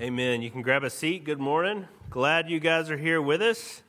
Amen. 0.00 0.42
You 0.42 0.50
can 0.52 0.62
grab 0.62 0.84
a 0.84 0.90
seat. 0.90 1.24
Good 1.24 1.40
morning. 1.40 1.88
Glad 2.08 2.48
you 2.48 2.60
guys 2.60 2.88
are 2.88 2.96
here 2.96 3.20
with 3.20 3.42
us. 3.42 3.82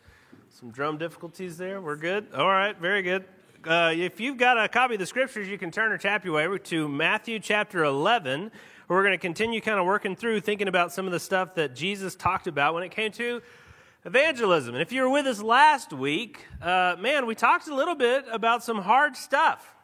Some 0.49 0.71
drum 0.71 0.97
difficulties 0.97 1.55
there. 1.55 1.79
We're 1.81 1.97
good. 1.97 2.29
All 2.33 2.49
right, 2.49 2.75
very 2.75 3.03
good. 3.03 3.25
Uh, 3.63 3.93
if 3.95 4.19
you've 4.19 4.37
got 4.37 4.57
a 4.57 4.67
copy 4.67 4.95
of 4.95 4.99
the 4.99 5.05
scriptures, 5.05 5.47
you 5.47 5.59
can 5.59 5.69
turn 5.69 5.91
or 5.91 5.99
tap 5.99 6.25
your 6.25 6.33
way 6.33 6.57
to 6.57 6.87
Matthew 6.87 7.39
chapter 7.39 7.83
11. 7.83 8.41
Where 8.87 8.97
we're 8.97 9.03
going 9.03 9.13
to 9.13 9.21
continue 9.21 9.61
kind 9.61 9.79
of 9.79 9.85
working 9.85 10.15
through 10.15 10.41
thinking 10.41 10.67
about 10.67 10.91
some 10.91 11.05
of 11.05 11.11
the 11.11 11.19
stuff 11.19 11.53
that 11.53 11.75
Jesus 11.75 12.15
talked 12.15 12.47
about 12.47 12.73
when 12.73 12.81
it 12.81 12.89
came 12.89 13.11
to 13.11 13.43
evangelism. 14.03 14.73
And 14.73 14.81
if 14.81 14.91
you 14.91 15.03
were 15.03 15.11
with 15.11 15.27
us 15.27 15.43
last 15.43 15.93
week, 15.93 16.43
uh, 16.59 16.95
man, 16.99 17.27
we 17.27 17.35
talked 17.35 17.67
a 17.67 17.75
little 17.75 17.93
bit 17.93 18.25
about 18.31 18.63
some 18.63 18.79
hard 18.79 19.15
stuff. 19.15 19.75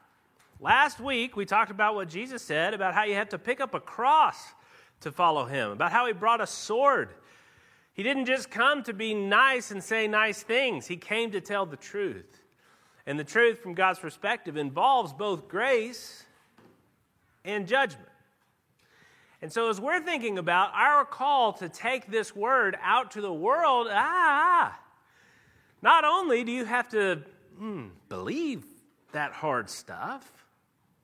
Last 0.60 1.00
week, 1.00 1.36
we 1.36 1.46
talked 1.46 1.70
about 1.70 1.94
what 1.94 2.10
Jesus 2.10 2.42
said 2.42 2.74
about 2.74 2.96
how 2.96 3.04
you 3.04 3.14
have 3.14 3.30
to 3.30 3.38
pick 3.38 3.62
up 3.62 3.76
a 3.76 3.80
cross 3.80 4.56
to 5.02 5.12
follow 5.12 5.46
him, 5.46 5.72
about 5.72 5.92
how 5.92 6.08
he 6.08 6.14
brought 6.14 6.42
a 6.42 6.48
sword. 6.48 7.10
He 7.94 8.04
didn't 8.04 8.26
just 8.26 8.50
come 8.50 8.84
to 8.84 8.94
be 8.94 9.14
nice 9.14 9.72
and 9.72 9.84
say 9.84 10.08
nice 10.08 10.44
things, 10.44 10.88
he 10.88 10.98
came 10.98 11.32
to 11.32 11.42
tell 11.42 11.66
the 11.66 11.78
truth. 11.78 12.42
And 13.08 13.20
the 13.20 13.24
truth, 13.24 13.60
from 13.60 13.76
God's 13.76 14.00
perspective, 14.00 14.58
involves 14.58 15.14
both 15.14 15.48
grace 15.48 16.24
and 17.44 17.68
judgment. 17.68 18.10
And 19.42 19.54
so, 19.54 19.70
as 19.70 19.80
we're 19.80 20.02
thinking 20.02 20.40
about 20.40 20.72
our 20.74 21.06
call 21.06 21.54
to 21.54 21.70
take 21.70 22.08
this 22.08 22.36
word 22.36 22.76
out 22.82 23.12
to 23.12 23.22
the 23.22 23.32
world, 23.32 23.88
ah, 23.92 24.76
not 25.84 26.04
only 26.04 26.44
do 26.44 26.52
you 26.52 26.66
have 26.66 26.90
to 26.90 27.22
hmm, 27.58 27.88
believe 28.10 28.66
that 29.12 29.32
hard 29.34 29.70
stuff, 29.70 30.32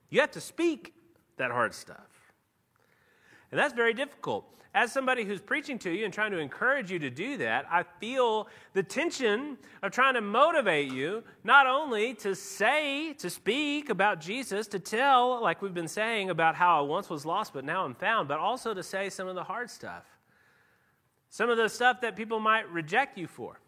you 0.09 0.21
have 0.21 0.31
to 0.31 0.41
speak 0.41 0.93
that 1.37 1.51
hard 1.51 1.73
stuff. 1.73 2.10
And 3.51 3.59
that's 3.59 3.73
very 3.73 3.93
difficult. 3.93 4.45
As 4.73 4.93
somebody 4.93 5.25
who's 5.25 5.41
preaching 5.41 5.77
to 5.79 5.91
you 5.91 6.05
and 6.05 6.13
trying 6.13 6.31
to 6.31 6.37
encourage 6.37 6.89
you 6.89 6.99
to 6.99 7.09
do 7.09 7.35
that, 7.37 7.65
I 7.69 7.83
feel 7.99 8.47
the 8.71 8.83
tension 8.83 9.57
of 9.83 9.91
trying 9.91 10.13
to 10.13 10.21
motivate 10.21 10.93
you 10.93 11.25
not 11.43 11.67
only 11.67 12.13
to 12.15 12.33
say, 12.35 13.11
to 13.13 13.29
speak 13.29 13.89
about 13.89 14.21
Jesus, 14.21 14.67
to 14.67 14.79
tell, 14.79 15.41
like 15.41 15.61
we've 15.61 15.73
been 15.73 15.89
saying, 15.89 16.29
about 16.29 16.55
how 16.55 16.79
I 16.79 16.81
once 16.81 17.09
was 17.09 17.25
lost 17.25 17.53
but 17.53 17.65
now 17.65 17.83
I'm 17.83 17.95
found, 17.95 18.29
but 18.29 18.39
also 18.39 18.73
to 18.73 18.81
say 18.81 19.09
some 19.09 19.27
of 19.27 19.35
the 19.35 19.43
hard 19.43 19.69
stuff. 19.69 20.05
Some 21.29 21.49
of 21.49 21.57
the 21.57 21.67
stuff 21.67 21.99
that 22.01 22.15
people 22.15 22.39
might 22.39 22.71
reject 22.71 23.17
you 23.17 23.27
for. 23.27 23.59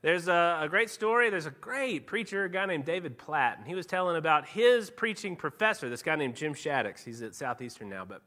There's 0.00 0.28
a, 0.28 0.60
a, 0.62 0.68
great 0.68 0.90
story. 0.90 1.28
There's 1.28 1.46
a 1.46 1.50
great 1.50 2.06
preacher, 2.06 2.44
a 2.44 2.50
guy 2.50 2.66
named 2.66 2.84
David 2.84 3.18
Platt, 3.18 3.58
and 3.58 3.66
he 3.66 3.74
was 3.74 3.84
telling 3.84 4.16
about 4.16 4.46
his 4.46 4.90
preaching 4.90 5.34
professor, 5.36 5.90
this 5.90 6.02
guy 6.02 6.14
named 6.16 6.36
Jim 6.36 6.54
Shaddix. 6.54 7.04
He's 7.04 7.20
at 7.20 7.34
Southeastern 7.34 7.88
now, 7.88 8.04
but 8.04 8.22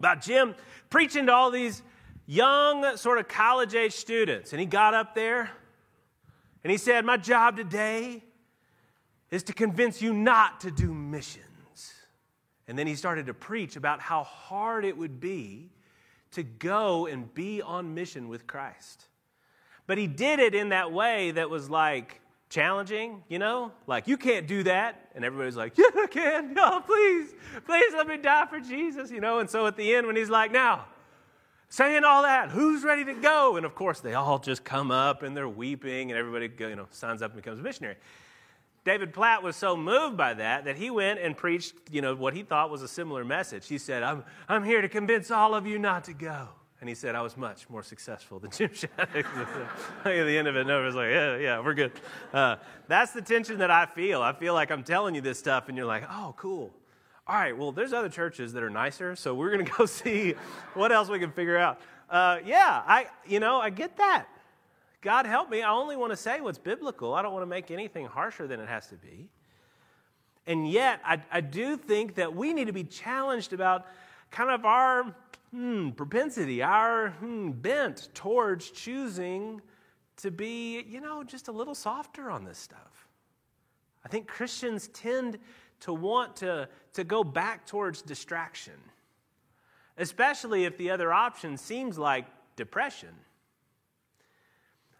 about 0.00 0.22
Jim 0.22 0.54
preaching 0.88 1.26
to 1.26 1.32
all 1.32 1.50
these 1.50 1.82
young, 2.26 2.96
sort 2.96 3.18
of 3.18 3.28
college 3.28 3.74
age 3.74 3.92
students. 3.92 4.52
And 4.52 4.58
he 4.58 4.66
got 4.66 4.94
up 4.94 5.14
there 5.14 5.50
and 6.64 6.70
he 6.70 6.78
said, 6.78 7.04
My 7.04 7.16
job 7.16 7.56
today 7.56 8.24
is 9.30 9.44
to 9.44 9.52
convince 9.52 10.02
you 10.02 10.12
not 10.12 10.60
to 10.62 10.70
do 10.70 10.92
missions. 10.92 11.44
And 12.66 12.78
then 12.78 12.86
he 12.86 12.94
started 12.94 13.26
to 13.26 13.34
preach 13.34 13.76
about 13.76 14.00
how 14.00 14.24
hard 14.24 14.84
it 14.84 14.96
would 14.96 15.20
be 15.20 15.70
to 16.32 16.42
go 16.42 17.06
and 17.06 17.32
be 17.34 17.60
on 17.60 17.94
mission 17.94 18.28
with 18.28 18.46
Christ. 18.46 19.06
But 19.86 19.98
he 19.98 20.06
did 20.06 20.38
it 20.38 20.54
in 20.54 20.70
that 20.70 20.92
way 20.92 21.32
that 21.32 21.50
was 21.50 21.68
like, 21.68 22.19
challenging, 22.50 23.22
you 23.28 23.38
know? 23.38 23.72
Like, 23.86 24.06
you 24.06 24.18
can't 24.18 24.46
do 24.46 24.64
that. 24.64 25.08
And 25.14 25.24
everybody's 25.24 25.56
like, 25.56 25.78
yeah, 25.78 25.86
I 25.96 26.06
can. 26.08 26.52
No, 26.52 26.80
please, 26.80 27.32
please 27.64 27.94
let 27.94 28.06
me 28.06 28.18
die 28.18 28.46
for 28.46 28.60
Jesus, 28.60 29.10
you 29.10 29.20
know? 29.20 29.38
And 29.38 29.48
so 29.48 29.66
at 29.66 29.76
the 29.76 29.94
end, 29.94 30.06
when 30.06 30.16
he's 30.16 30.28
like, 30.28 30.52
now, 30.52 30.84
saying 31.70 32.04
all 32.04 32.22
that, 32.22 32.50
who's 32.50 32.82
ready 32.84 33.04
to 33.06 33.14
go? 33.14 33.56
And 33.56 33.64
of 33.64 33.74
course, 33.74 34.00
they 34.00 34.14
all 34.14 34.38
just 34.38 34.64
come 34.64 34.90
up 34.90 35.22
and 35.22 35.34
they're 35.36 35.48
weeping, 35.48 36.10
and 36.10 36.18
everybody, 36.18 36.50
you 36.58 36.76
know, 36.76 36.88
signs 36.90 37.22
up 37.22 37.32
and 37.32 37.42
becomes 37.42 37.60
a 37.60 37.62
missionary. 37.62 37.96
David 38.84 39.12
Platt 39.12 39.42
was 39.42 39.56
so 39.56 39.76
moved 39.76 40.16
by 40.16 40.34
that 40.34 40.64
that 40.64 40.76
he 40.76 40.90
went 40.90 41.20
and 41.20 41.36
preached, 41.36 41.74
you 41.90 42.00
know, 42.00 42.14
what 42.14 42.34
he 42.34 42.42
thought 42.42 42.70
was 42.70 42.82
a 42.82 42.88
similar 42.88 43.24
message. 43.24 43.68
He 43.68 43.78
said, 43.78 44.02
I'm, 44.02 44.24
I'm 44.48 44.64
here 44.64 44.80
to 44.80 44.88
convince 44.88 45.30
all 45.30 45.54
of 45.54 45.66
you 45.66 45.78
not 45.78 46.04
to 46.04 46.14
go. 46.14 46.48
And 46.80 46.88
he 46.88 46.94
said, 46.94 47.14
I 47.14 47.20
was 47.20 47.36
much 47.36 47.68
more 47.68 47.82
successful 47.82 48.38
than 48.38 48.50
Jim 48.50 48.70
Shaddix. 48.70 49.26
At 50.04 50.04
the 50.04 50.38
end 50.38 50.48
of 50.48 50.56
it, 50.56 50.66
no, 50.66 50.82
was 50.82 50.94
like, 50.94 51.10
yeah, 51.10 51.36
yeah, 51.36 51.60
we're 51.60 51.74
good. 51.74 51.92
Uh, 52.32 52.56
that's 52.88 53.12
the 53.12 53.20
tension 53.20 53.58
that 53.58 53.70
I 53.70 53.84
feel. 53.84 54.22
I 54.22 54.32
feel 54.32 54.54
like 54.54 54.70
I'm 54.70 54.82
telling 54.82 55.14
you 55.14 55.20
this 55.20 55.38
stuff, 55.38 55.68
and 55.68 55.76
you're 55.76 55.86
like, 55.86 56.04
oh, 56.10 56.34
cool. 56.38 56.72
All 57.26 57.36
right, 57.36 57.56
well, 57.56 57.70
there's 57.70 57.92
other 57.92 58.08
churches 58.08 58.54
that 58.54 58.62
are 58.62 58.70
nicer, 58.70 59.14
so 59.14 59.34
we're 59.34 59.50
going 59.52 59.64
to 59.66 59.72
go 59.72 59.84
see 59.84 60.34
what 60.72 60.90
else 60.90 61.10
we 61.10 61.18
can 61.18 61.32
figure 61.32 61.58
out. 61.58 61.80
Uh, 62.08 62.38
yeah, 62.46 62.82
I, 62.86 63.06
you 63.26 63.40
know, 63.40 63.60
I 63.60 63.68
get 63.68 63.98
that. 63.98 64.26
God 65.02 65.26
help 65.26 65.50
me. 65.50 65.62
I 65.62 65.70
only 65.70 65.96
want 65.96 66.12
to 66.12 66.16
say 66.16 66.40
what's 66.40 66.58
biblical. 66.58 67.14
I 67.14 67.22
don't 67.22 67.32
want 67.32 67.42
to 67.42 67.48
make 67.48 67.70
anything 67.70 68.06
harsher 68.06 68.46
than 68.46 68.58
it 68.58 68.68
has 68.68 68.86
to 68.88 68.96
be. 68.96 69.28
And 70.46 70.70
yet, 70.70 71.00
I, 71.04 71.22
I 71.30 71.40
do 71.42 71.76
think 71.76 72.14
that 72.16 72.34
we 72.34 72.52
need 72.54 72.66
to 72.66 72.72
be 72.72 72.84
challenged 72.84 73.52
about 73.52 73.86
kind 74.30 74.50
of 74.50 74.64
our 74.64 75.14
hmm, 75.50 75.90
propensity, 75.90 76.62
our 76.62 77.10
hmm, 77.10 77.50
bent 77.50 78.08
towards 78.14 78.70
choosing 78.70 79.60
to 80.18 80.30
be, 80.30 80.82
you 80.82 81.00
know, 81.00 81.24
just 81.24 81.48
a 81.48 81.52
little 81.52 81.74
softer 81.74 82.30
on 82.30 82.44
this 82.44 82.58
stuff. 82.58 83.08
I 84.04 84.08
think 84.08 84.26
Christians 84.26 84.88
tend 84.88 85.38
to 85.80 85.92
want 85.92 86.36
to, 86.36 86.68
to 86.94 87.04
go 87.04 87.24
back 87.24 87.66
towards 87.66 88.02
distraction, 88.02 88.74
especially 89.96 90.64
if 90.64 90.76
the 90.76 90.90
other 90.90 91.12
option 91.12 91.56
seems 91.56 91.98
like 91.98 92.26
depression. 92.56 93.10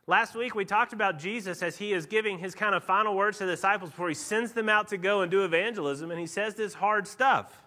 Last 0.06 0.34
week, 0.34 0.54
we 0.54 0.64
talked 0.64 0.92
about 0.92 1.18
Jesus 1.18 1.62
as 1.62 1.76
he 1.76 1.92
is 1.92 2.06
giving 2.06 2.38
his 2.38 2.54
kind 2.54 2.74
of 2.74 2.82
final 2.82 3.14
words 3.14 3.38
to 3.38 3.46
the 3.46 3.52
disciples 3.52 3.90
before 3.90 4.08
he 4.08 4.14
sends 4.14 4.52
them 4.52 4.68
out 4.68 4.88
to 4.88 4.96
go 4.96 5.20
and 5.20 5.30
do 5.30 5.44
evangelism, 5.44 6.10
and 6.10 6.18
he 6.18 6.26
says 6.26 6.54
this 6.54 6.74
hard 6.74 7.06
stuff. 7.06 7.62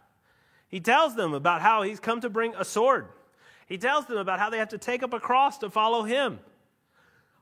He 0.73 0.79
tells 0.79 1.13
them 1.13 1.35
about 1.35 1.61
how 1.61 1.83
he's 1.83 1.99
come 1.99 2.21
to 2.21 2.31
bring 2.31 2.55
a 2.55 2.65
sword. 2.65 3.05
He 3.67 3.77
tells 3.77 4.07
them 4.07 4.17
about 4.17 4.39
how 4.39 4.49
they 4.49 4.57
have 4.57 4.69
to 4.69 4.79
take 4.79 5.03
up 5.03 5.13
a 5.13 5.19
cross 5.19 5.59
to 5.59 5.69
follow 5.69 6.01
him. 6.01 6.39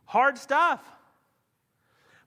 Hard 0.04 0.38
stuff. 0.38 0.82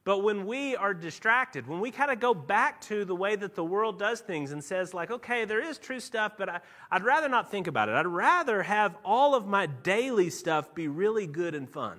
But 0.04 0.20
when 0.20 0.46
we 0.46 0.76
are 0.76 0.94
distracted, 0.94 1.66
when 1.66 1.80
we 1.80 1.90
kind 1.90 2.10
of 2.10 2.20
go 2.20 2.32
back 2.32 2.80
to 2.86 3.04
the 3.04 3.14
way 3.14 3.36
that 3.36 3.54
the 3.54 3.62
world 3.62 3.98
does 3.98 4.20
things 4.20 4.50
and 4.50 4.64
says, 4.64 4.94
like, 4.94 5.10
okay, 5.10 5.44
there 5.44 5.62
is 5.62 5.76
true 5.76 6.00
stuff, 6.00 6.38
but 6.38 6.48
I, 6.48 6.60
would 6.90 7.04
rather 7.04 7.28
not 7.28 7.50
think 7.50 7.66
about 7.66 7.90
it. 7.90 7.96
I'd 7.96 8.06
rather 8.06 8.62
have 8.62 8.96
all 9.04 9.34
of 9.34 9.46
my 9.46 9.66
daily 9.66 10.30
stuff 10.30 10.74
be 10.74 10.88
really 10.88 11.26
good 11.26 11.54
and 11.54 11.68
fun, 11.68 11.98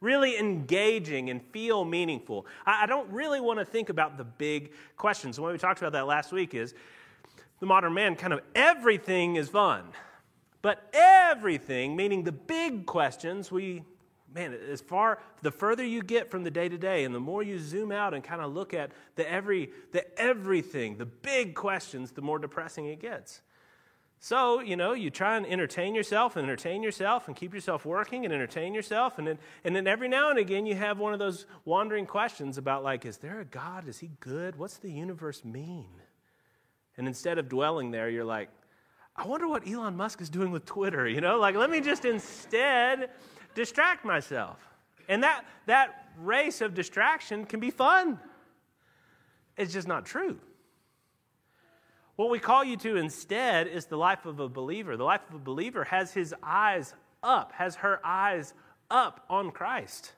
really 0.00 0.38
engaging 0.38 1.28
and 1.28 1.42
feel 1.52 1.84
meaningful. 1.84 2.46
I, 2.64 2.84
I 2.84 2.86
don't 2.86 3.10
really 3.10 3.42
want 3.42 3.58
to 3.58 3.66
think 3.66 3.90
about 3.90 4.16
the 4.16 4.24
big 4.24 4.72
questions. 4.96 5.36
The 5.36 5.42
way 5.42 5.52
we 5.52 5.58
talked 5.58 5.80
about 5.80 5.92
that 5.92 6.06
last 6.06 6.32
week 6.32 6.54
is 6.54 6.72
the 7.60 7.66
modern 7.66 7.94
man, 7.94 8.16
kind 8.16 8.32
of 8.32 8.40
everything 8.54 9.36
is 9.36 9.48
fun. 9.48 9.84
But 10.62 10.90
everything, 10.92 11.96
meaning 11.96 12.24
the 12.24 12.32
big 12.32 12.86
questions, 12.86 13.52
we, 13.52 13.84
man, 14.34 14.52
as 14.52 14.80
far, 14.80 15.18
the 15.42 15.50
further 15.50 15.84
you 15.84 16.02
get 16.02 16.30
from 16.30 16.44
the 16.44 16.50
day 16.50 16.68
to 16.68 16.76
day 16.76 17.04
and 17.04 17.14
the 17.14 17.20
more 17.20 17.42
you 17.42 17.58
zoom 17.58 17.92
out 17.92 18.14
and 18.14 18.24
kind 18.24 18.40
of 18.40 18.52
look 18.52 18.74
at 18.74 18.90
the 19.14 19.30
every, 19.30 19.70
the 19.92 20.18
everything, 20.20 20.96
the 20.96 21.06
big 21.06 21.54
questions, 21.54 22.12
the 22.12 22.22
more 22.22 22.38
depressing 22.38 22.86
it 22.86 23.00
gets. 23.00 23.42
So, 24.18 24.60
you 24.60 24.76
know, 24.76 24.92
you 24.92 25.10
try 25.10 25.36
and 25.36 25.46
entertain 25.46 25.94
yourself 25.94 26.36
and 26.36 26.44
entertain 26.44 26.82
yourself 26.82 27.28
and 27.28 27.36
keep 27.36 27.54
yourself 27.54 27.84
working 27.84 28.24
and 28.24 28.34
entertain 28.34 28.74
yourself. 28.74 29.18
And 29.18 29.26
then, 29.26 29.38
and 29.62 29.76
then 29.76 29.86
every 29.86 30.08
now 30.08 30.30
and 30.30 30.38
again, 30.38 30.66
you 30.66 30.74
have 30.74 30.98
one 30.98 31.12
of 31.12 31.18
those 31.18 31.46
wandering 31.64 32.06
questions 32.06 32.58
about, 32.58 32.82
like, 32.82 33.04
is 33.04 33.18
there 33.18 33.40
a 33.40 33.44
God? 33.44 33.86
Is 33.86 33.98
he 33.98 34.10
good? 34.18 34.56
What's 34.56 34.78
the 34.78 34.90
universe 34.90 35.44
mean? 35.44 35.90
And 36.98 37.06
instead 37.06 37.38
of 37.38 37.48
dwelling 37.48 37.90
there, 37.90 38.08
you're 38.08 38.24
like, 38.24 38.48
I 39.14 39.26
wonder 39.26 39.48
what 39.48 39.66
Elon 39.66 39.96
Musk 39.96 40.20
is 40.20 40.28
doing 40.28 40.50
with 40.50 40.64
Twitter, 40.64 41.08
you 41.08 41.20
know? 41.20 41.38
Like, 41.38 41.54
let 41.54 41.70
me 41.70 41.80
just 41.80 42.04
instead 42.04 43.10
distract 43.54 44.04
myself. 44.04 44.58
And 45.08 45.22
that, 45.22 45.44
that 45.66 46.08
race 46.18 46.60
of 46.60 46.74
distraction 46.74 47.46
can 47.46 47.60
be 47.60 47.70
fun. 47.70 48.18
It's 49.56 49.72
just 49.72 49.88
not 49.88 50.04
true. 50.04 50.38
What 52.16 52.30
we 52.30 52.38
call 52.38 52.64
you 52.64 52.76
to 52.78 52.96
instead 52.96 53.68
is 53.68 53.86
the 53.86 53.96
life 53.96 54.26
of 54.26 54.40
a 54.40 54.48
believer. 54.48 54.96
The 54.96 55.04
life 55.04 55.22
of 55.28 55.36
a 55.36 55.38
believer 55.38 55.84
has 55.84 56.12
his 56.12 56.34
eyes 56.42 56.94
up, 57.22 57.52
has 57.52 57.76
her 57.76 58.00
eyes 58.04 58.54
up 58.90 59.24
on 59.28 59.50
Christ 59.50 60.12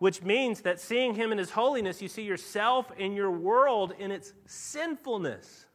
which 0.00 0.22
means 0.22 0.62
that 0.62 0.80
seeing 0.80 1.14
him 1.14 1.30
in 1.30 1.36
his 1.36 1.50
holiness, 1.50 2.00
you 2.00 2.08
see 2.08 2.22
yourself 2.22 2.90
and 2.98 3.14
your 3.14 3.30
world 3.30 3.92
in 3.98 4.10
its 4.10 4.32
sinfulness. 4.46 5.66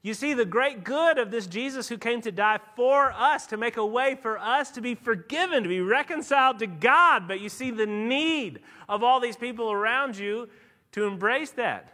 You 0.00 0.14
see 0.14 0.32
the 0.32 0.46
great 0.46 0.82
good 0.82 1.18
of 1.18 1.30
this 1.30 1.46
Jesus 1.46 1.90
who 1.90 1.98
came 1.98 2.22
to 2.22 2.32
die 2.32 2.58
for 2.76 3.12
us, 3.12 3.46
to 3.48 3.58
make 3.58 3.76
a 3.76 3.84
way 3.84 4.14
for 4.14 4.38
us 4.38 4.70
to 4.70 4.80
be 4.80 4.94
forgiven, 4.94 5.62
to 5.62 5.68
be 5.68 5.82
reconciled 5.82 6.58
to 6.60 6.66
God. 6.66 7.28
But 7.28 7.40
you 7.40 7.50
see 7.50 7.70
the 7.70 7.84
need 7.84 8.60
of 8.88 9.04
all 9.04 9.20
these 9.20 9.36
people 9.36 9.70
around 9.70 10.16
you 10.16 10.48
to 10.92 11.04
embrace 11.04 11.50
that. 11.50 11.92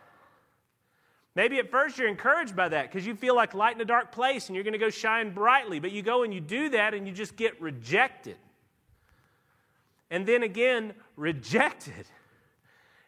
Maybe 1.35 1.59
at 1.59 1.69
first 1.69 1.99
you're 1.99 2.07
encouraged 2.07 2.55
by 2.55 2.69
that 2.69 2.93
because 2.93 3.05
you 3.05 3.17
feel 3.17 3.35
like 3.35 3.55
light 3.55 3.75
in 3.75 3.81
a 3.81 3.85
dark 3.85 4.13
place 4.13 4.47
and 4.47 4.55
you're 4.55 4.63
going 4.63 4.73
to 4.73 4.79
go 4.79 4.89
shine 4.89 5.35
brightly, 5.35 5.81
but 5.81 5.91
you 5.91 6.03
go 6.03 6.23
and 6.23 6.33
you 6.33 6.41
do 6.41 6.69
that 6.69 6.95
and 6.95 7.09
you 7.09 7.13
just 7.13 7.35
get 7.35 7.61
rejected. 7.61 8.37
And 10.11 10.27
then 10.27 10.43
again, 10.43 10.95
rejected. 11.17 12.07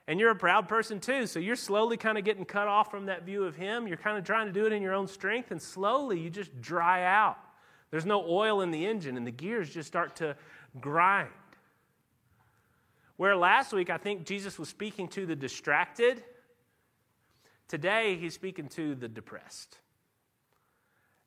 And 0.07 0.19
you're 0.19 0.31
a 0.31 0.37
proud 0.37 0.69
person 0.69 1.01
too, 1.01 1.27
so 1.27 1.39
you're 1.39 1.57
slowly 1.57 1.97
kind 1.97 2.19
of 2.19 2.25
getting 2.25 2.45
cut 2.45 2.67
off 2.67 2.91
from 2.91 3.07
that 3.07 3.25
view 3.25 3.45
of 3.45 3.57
Him. 3.57 3.87
You're 3.87 3.99
kind 3.99 4.19
of 4.19 4.25
trying 4.25 4.47
to 4.47 4.53
do 4.53 4.67
it 4.67 4.73
in 4.73 4.83
your 4.83 4.95
own 4.95 5.07
strength, 5.07 5.51
and 5.51 5.61
slowly 5.61 6.19
you 6.19 6.31
just 6.31 6.61
dry 6.61 7.05
out. 7.05 7.39
There's 7.91 8.07
no 8.07 8.25
oil 8.27 8.63
in 8.63 8.71
the 8.71 8.87
engine, 8.87 9.17
and 9.17 9.27
the 9.27 9.31
gears 9.31 9.71
just 9.71 9.87
start 9.87 10.17
to 10.17 10.37
grind. 10.81 11.31
Where 13.17 13.37
last 13.37 13.73
week 13.73 13.91
I 13.91 13.99
think 13.99 14.25
Jesus 14.25 14.59
was 14.59 14.69
speaking 14.69 15.09
to 15.09 15.27
the 15.27 15.37
distracted 15.37 16.23
Today, 17.69 18.17
he's 18.17 18.33
speaking 18.33 18.69
to 18.71 18.95
the 18.95 19.09
depressed. 19.09 19.77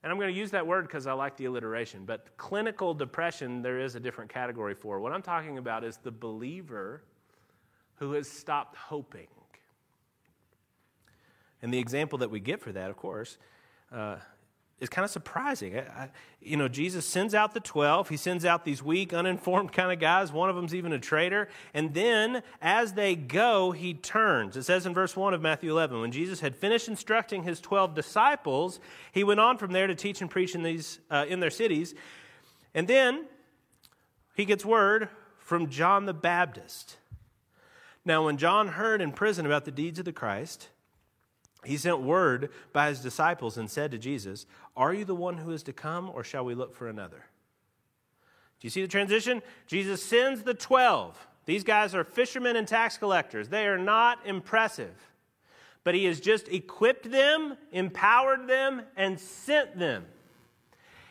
And 0.03 0.11
I'm 0.11 0.17
going 0.17 0.33
to 0.33 0.39
use 0.39 0.51
that 0.51 0.65
word 0.65 0.87
because 0.87 1.05
I 1.05 1.13
like 1.13 1.37
the 1.37 1.45
alliteration, 1.45 2.05
but 2.05 2.35
clinical 2.37 2.93
depression, 2.93 3.61
there 3.61 3.79
is 3.79 3.95
a 3.95 3.99
different 3.99 4.31
category 4.31 4.73
for. 4.73 4.99
What 4.99 5.13
I'm 5.13 5.21
talking 5.21 5.59
about 5.59 5.83
is 5.83 5.97
the 5.97 6.11
believer 6.11 7.03
who 7.95 8.13
has 8.13 8.27
stopped 8.27 8.75
hoping. 8.75 9.27
And 11.61 11.71
the 11.71 11.77
example 11.77 12.17
that 12.19 12.31
we 12.31 12.39
get 12.39 12.59
for 12.59 12.71
that, 12.71 12.89
of 12.89 12.97
course, 12.97 13.37
uh, 13.91 14.15
is 14.81 14.89
kind 14.89 15.05
of 15.05 15.11
surprising. 15.11 15.77
I, 15.77 15.81
I, 15.81 16.09
you 16.41 16.57
know, 16.57 16.67
Jesus 16.67 17.05
sends 17.05 17.33
out 17.33 17.53
the 17.53 17.59
12. 17.59 18.09
He 18.09 18.17
sends 18.17 18.43
out 18.43 18.65
these 18.65 18.83
weak, 18.83 19.13
uninformed 19.13 19.71
kind 19.73 19.91
of 19.91 19.99
guys. 19.99 20.33
One 20.33 20.49
of 20.49 20.55
them's 20.57 20.75
even 20.75 20.91
a 20.91 20.99
traitor. 20.99 21.47
And 21.73 21.93
then, 21.93 22.41
as 22.61 22.93
they 22.93 23.15
go, 23.15 23.71
he 23.71 23.93
turns. 23.93 24.57
It 24.57 24.63
says 24.63 24.85
in 24.85 24.93
verse 24.93 25.15
1 25.15 25.33
of 25.33 25.41
Matthew 25.41 25.71
11 25.71 26.01
when 26.01 26.11
Jesus 26.11 26.41
had 26.41 26.55
finished 26.55 26.89
instructing 26.89 27.43
his 27.43 27.61
12 27.61 27.93
disciples, 27.93 28.79
he 29.13 29.23
went 29.23 29.39
on 29.39 29.57
from 29.57 29.71
there 29.71 29.87
to 29.87 29.95
teach 29.95 30.19
and 30.19 30.29
preach 30.29 30.55
in, 30.55 30.63
these, 30.63 30.99
uh, 31.09 31.25
in 31.29 31.39
their 31.39 31.51
cities. 31.51 31.93
And 32.73 32.87
then 32.87 33.25
he 34.35 34.45
gets 34.45 34.65
word 34.65 35.09
from 35.37 35.69
John 35.69 36.05
the 36.05 36.13
Baptist. 36.13 36.97
Now, 38.03 38.25
when 38.25 38.37
John 38.37 38.69
heard 38.69 38.99
in 38.99 39.11
prison 39.11 39.45
about 39.45 39.65
the 39.65 39.71
deeds 39.71 39.99
of 39.99 40.05
the 40.05 40.13
Christ, 40.13 40.69
he 41.63 41.77
sent 41.77 42.01
word 42.01 42.49
by 42.73 42.89
his 42.89 43.01
disciples 43.01 43.57
and 43.57 43.69
said 43.69 43.91
to 43.91 43.97
Jesus, 43.97 44.45
Are 44.75 44.93
you 44.93 45.05
the 45.05 45.15
one 45.15 45.37
who 45.37 45.51
is 45.51 45.63
to 45.63 45.73
come, 45.73 46.09
or 46.13 46.23
shall 46.23 46.43
we 46.43 46.55
look 46.55 46.73
for 46.73 46.87
another? 46.87 47.25
Do 48.59 48.65
you 48.65 48.69
see 48.69 48.81
the 48.81 48.87
transition? 48.87 49.41
Jesus 49.67 50.03
sends 50.03 50.43
the 50.43 50.53
12. 50.53 51.27
These 51.45 51.63
guys 51.63 51.93
are 51.93 52.03
fishermen 52.03 52.55
and 52.55 52.67
tax 52.67 52.97
collectors. 52.97 53.49
They 53.49 53.67
are 53.67 53.77
not 53.77 54.19
impressive. 54.25 54.93
But 55.83 55.95
he 55.95 56.05
has 56.05 56.19
just 56.19 56.47
equipped 56.47 57.09
them, 57.09 57.57
empowered 57.71 58.47
them, 58.47 58.83
and 58.95 59.19
sent 59.19 59.77
them. 59.77 60.05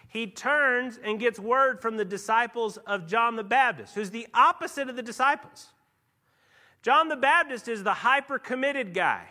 He 0.08 0.26
turns 0.26 0.99
and 1.03 1.20
gets 1.20 1.38
word 1.38 1.81
from 1.81 1.96
the 1.96 2.05
disciples 2.05 2.76
of 2.79 3.06
John 3.06 3.37
the 3.37 3.44
Baptist, 3.44 3.94
who's 3.94 4.11
the 4.11 4.26
opposite 4.35 4.88
of 4.88 4.96
the 4.96 5.03
disciples. 5.03 5.69
John 6.82 7.08
the 7.08 7.17
Baptist 7.17 7.69
is 7.69 7.85
the 7.85 7.94
hyper 7.94 8.38
committed 8.38 8.94
guy. 8.94 9.29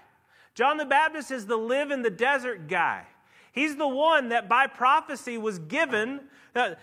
John 0.56 0.78
the 0.78 0.86
Baptist 0.86 1.32
is 1.32 1.46
the 1.46 1.58
live 1.58 1.92
in 1.92 2.02
the 2.02 2.10
desert 2.10 2.68
guy. 2.68 3.06
He's 3.52 3.76
the 3.76 3.88
one 3.88 4.30
that 4.30 4.48
by 4.48 4.68
prophecy 4.68 5.38
was 5.38 5.60
given. 5.60 6.22
Uh, 6.56 6.76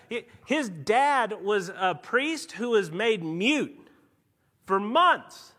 his 0.45 0.69
dad 0.69 1.33
was 1.43 1.69
a 1.69 1.95
priest 1.95 2.53
who 2.53 2.71
was 2.71 2.91
made 2.91 3.23
mute 3.23 3.87
for 4.65 4.79
months 4.79 5.53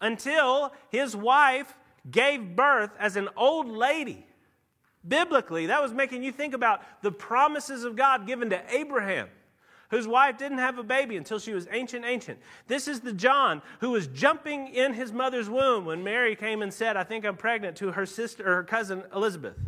until 0.00 0.72
his 0.90 1.14
wife 1.14 1.74
gave 2.10 2.56
birth 2.56 2.90
as 2.98 3.16
an 3.16 3.28
old 3.36 3.68
lady. 3.68 4.26
Biblically, 5.06 5.66
that 5.66 5.82
was 5.82 5.92
making 5.92 6.22
you 6.22 6.32
think 6.32 6.54
about 6.54 6.82
the 7.02 7.12
promises 7.12 7.84
of 7.84 7.96
God 7.96 8.26
given 8.26 8.50
to 8.50 8.62
Abraham 8.74 9.28
whose 9.92 10.08
wife 10.08 10.38
didn't 10.38 10.56
have 10.56 10.78
a 10.78 10.82
baby 10.82 11.18
until 11.18 11.38
she 11.38 11.52
was 11.52 11.68
ancient, 11.70 12.06
ancient. 12.06 12.38
This 12.66 12.88
is 12.88 13.00
the 13.00 13.12
John 13.12 13.60
who 13.80 13.90
was 13.90 14.06
jumping 14.06 14.68
in 14.68 14.94
his 14.94 15.12
mother's 15.12 15.50
womb 15.50 15.84
when 15.84 16.02
Mary 16.02 16.34
came 16.34 16.62
and 16.62 16.72
said, 16.72 16.96
I 16.96 17.04
think 17.04 17.26
I'm 17.26 17.36
pregnant 17.36 17.76
to 17.76 17.92
her 17.92 18.06
sister 18.06 18.42
or 18.42 18.56
her 18.56 18.64
cousin 18.64 19.02
Elizabeth. 19.14 19.58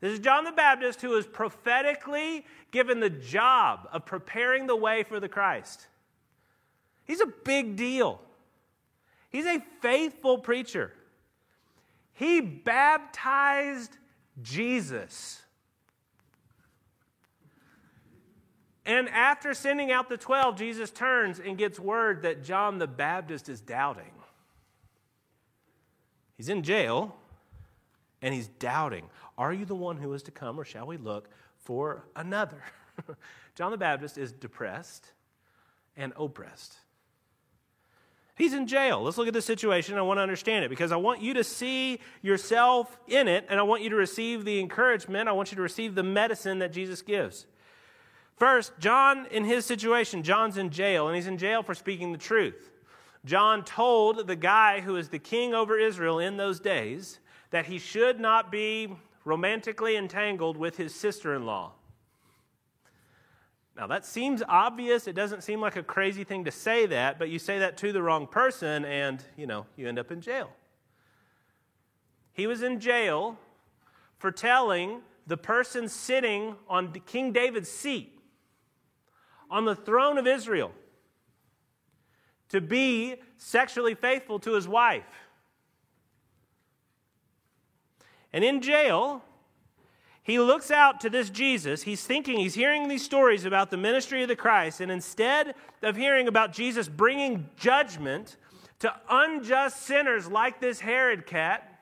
This 0.00 0.12
is 0.12 0.20
John 0.20 0.44
the 0.44 0.52
Baptist 0.52 1.02
who 1.02 1.08
was 1.08 1.26
prophetically 1.26 2.46
given 2.70 3.00
the 3.00 3.10
job 3.10 3.88
of 3.92 4.06
preparing 4.06 4.68
the 4.68 4.76
way 4.76 5.02
for 5.02 5.18
the 5.18 5.28
Christ. 5.28 5.88
He's 7.04 7.20
a 7.20 7.26
big 7.26 7.74
deal. 7.74 8.20
He's 9.30 9.46
a 9.46 9.60
faithful 9.82 10.38
preacher. 10.38 10.92
He 12.12 12.40
baptized 12.40 13.96
Jesus. 14.40 15.42
And 18.86 19.08
after 19.08 19.52
sending 19.52 19.90
out 19.90 20.08
the 20.08 20.16
12, 20.16 20.56
Jesus 20.56 20.90
turns 20.92 21.40
and 21.40 21.58
gets 21.58 21.80
word 21.80 22.22
that 22.22 22.44
John 22.44 22.78
the 22.78 22.86
Baptist 22.86 23.48
is 23.48 23.60
doubting. 23.60 24.12
He's 26.36 26.48
in 26.48 26.62
jail 26.62 27.16
and 28.22 28.32
he's 28.32 28.48
doubting 28.48 29.10
Are 29.36 29.52
you 29.52 29.64
the 29.64 29.74
one 29.74 29.98
who 29.98 30.12
is 30.14 30.22
to 30.24 30.30
come, 30.30 30.58
or 30.58 30.64
shall 30.64 30.86
we 30.86 30.96
look 30.96 31.28
for 31.58 32.04
another? 32.14 32.62
John 33.56 33.72
the 33.72 33.76
Baptist 33.76 34.16
is 34.16 34.32
depressed 34.32 35.12
and 35.96 36.12
oppressed. 36.16 36.76
He's 38.36 38.52
in 38.52 38.66
jail. 38.66 39.02
Let's 39.02 39.18
look 39.18 39.28
at 39.28 39.34
the 39.34 39.42
situation. 39.42 39.96
I 39.96 40.02
want 40.02 40.18
to 40.18 40.22
understand 40.22 40.64
it 40.64 40.68
because 40.68 40.92
I 40.92 40.96
want 40.96 41.22
you 41.22 41.34
to 41.34 41.44
see 41.44 42.00
yourself 42.22 42.98
in 43.08 43.28
it 43.28 43.46
and 43.48 43.58
I 43.58 43.62
want 43.62 43.82
you 43.82 43.90
to 43.90 43.96
receive 43.96 44.44
the 44.44 44.60
encouragement. 44.60 45.28
I 45.28 45.32
want 45.32 45.50
you 45.50 45.56
to 45.56 45.62
receive 45.62 45.94
the 45.94 46.02
medicine 46.02 46.58
that 46.60 46.72
Jesus 46.72 47.02
gives. 47.02 47.46
First, 48.36 48.72
John, 48.78 49.26
in 49.30 49.44
his 49.44 49.64
situation, 49.64 50.22
John's 50.22 50.58
in 50.58 50.70
jail, 50.70 51.08
and 51.08 51.16
he's 51.16 51.26
in 51.26 51.38
jail 51.38 51.62
for 51.62 51.74
speaking 51.74 52.12
the 52.12 52.18
truth. 52.18 52.70
John 53.24 53.64
told 53.64 54.26
the 54.26 54.36
guy 54.36 54.80
who 54.80 54.96
is 54.96 55.08
the 55.08 55.18
king 55.18 55.54
over 55.54 55.78
Israel 55.78 56.18
in 56.18 56.36
those 56.36 56.60
days 56.60 57.18
that 57.50 57.66
he 57.66 57.78
should 57.78 58.20
not 58.20 58.52
be 58.52 58.94
romantically 59.24 59.96
entangled 59.96 60.56
with 60.56 60.76
his 60.76 60.94
sister 60.94 61.34
in 61.34 61.46
law. 61.46 61.72
Now, 63.76 63.86
that 63.88 64.06
seems 64.06 64.42
obvious. 64.48 65.06
It 65.06 65.14
doesn't 65.14 65.42
seem 65.42 65.60
like 65.60 65.76
a 65.76 65.82
crazy 65.82 66.24
thing 66.24 66.44
to 66.44 66.50
say 66.50 66.86
that, 66.86 67.18
but 67.18 67.30
you 67.30 67.38
say 67.38 67.58
that 67.58 67.76
to 67.78 67.92
the 67.92 68.02
wrong 68.02 68.26
person, 68.26 68.84
and, 68.84 69.22
you 69.36 69.46
know, 69.46 69.66
you 69.76 69.88
end 69.88 69.98
up 69.98 70.12
in 70.12 70.20
jail. 70.20 70.50
He 72.32 72.46
was 72.46 72.62
in 72.62 72.80
jail 72.80 73.38
for 74.18 74.30
telling 74.30 75.00
the 75.26 75.36
person 75.36 75.88
sitting 75.88 76.54
on 76.68 76.92
King 77.06 77.32
David's 77.32 77.70
seat 77.70 78.15
on 79.50 79.64
the 79.64 79.74
throne 79.74 80.18
of 80.18 80.26
Israel 80.26 80.72
to 82.48 82.60
be 82.60 83.16
sexually 83.36 83.94
faithful 83.94 84.38
to 84.40 84.54
his 84.54 84.68
wife. 84.68 85.04
And 88.32 88.44
in 88.44 88.60
jail, 88.60 89.22
he 90.22 90.38
looks 90.38 90.70
out 90.70 91.00
to 91.00 91.10
this 91.10 91.30
Jesus. 91.30 91.82
He's 91.82 92.04
thinking, 92.04 92.38
he's 92.38 92.54
hearing 92.54 92.88
these 92.88 93.04
stories 93.04 93.44
about 93.44 93.70
the 93.70 93.76
ministry 93.76 94.22
of 94.22 94.28
the 94.28 94.36
Christ, 94.36 94.80
and 94.80 94.90
instead 94.90 95.54
of 95.82 95.96
hearing 95.96 96.28
about 96.28 96.52
Jesus 96.52 96.88
bringing 96.88 97.48
judgment 97.56 98.36
to 98.80 98.92
unjust 99.08 99.82
sinners 99.82 100.28
like 100.28 100.60
this 100.60 100.80
Herod 100.80 101.26
cat, 101.26 101.80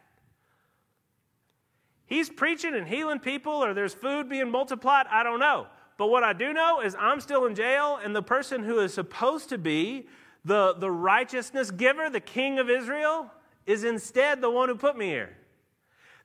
he's 2.06 2.28
preaching 2.30 2.74
and 2.74 2.86
healing 2.86 3.18
people, 3.18 3.52
or 3.52 3.74
there's 3.74 3.94
food 3.94 4.28
being 4.28 4.50
multiplied. 4.50 5.06
I 5.10 5.22
don't 5.22 5.40
know. 5.40 5.66
But 5.96 6.08
what 6.08 6.24
I 6.24 6.32
do 6.32 6.52
know 6.52 6.80
is 6.80 6.96
I'm 6.98 7.20
still 7.20 7.46
in 7.46 7.54
jail, 7.54 7.98
and 8.02 8.14
the 8.14 8.22
person 8.22 8.64
who 8.64 8.80
is 8.80 8.92
supposed 8.92 9.48
to 9.50 9.58
be 9.58 10.06
the, 10.44 10.74
the 10.74 10.90
righteousness 10.90 11.70
giver, 11.70 12.10
the 12.10 12.20
king 12.20 12.58
of 12.58 12.68
Israel, 12.68 13.30
is 13.66 13.84
instead 13.84 14.40
the 14.40 14.50
one 14.50 14.68
who 14.68 14.74
put 14.74 14.96
me 14.96 15.06
here. 15.06 15.36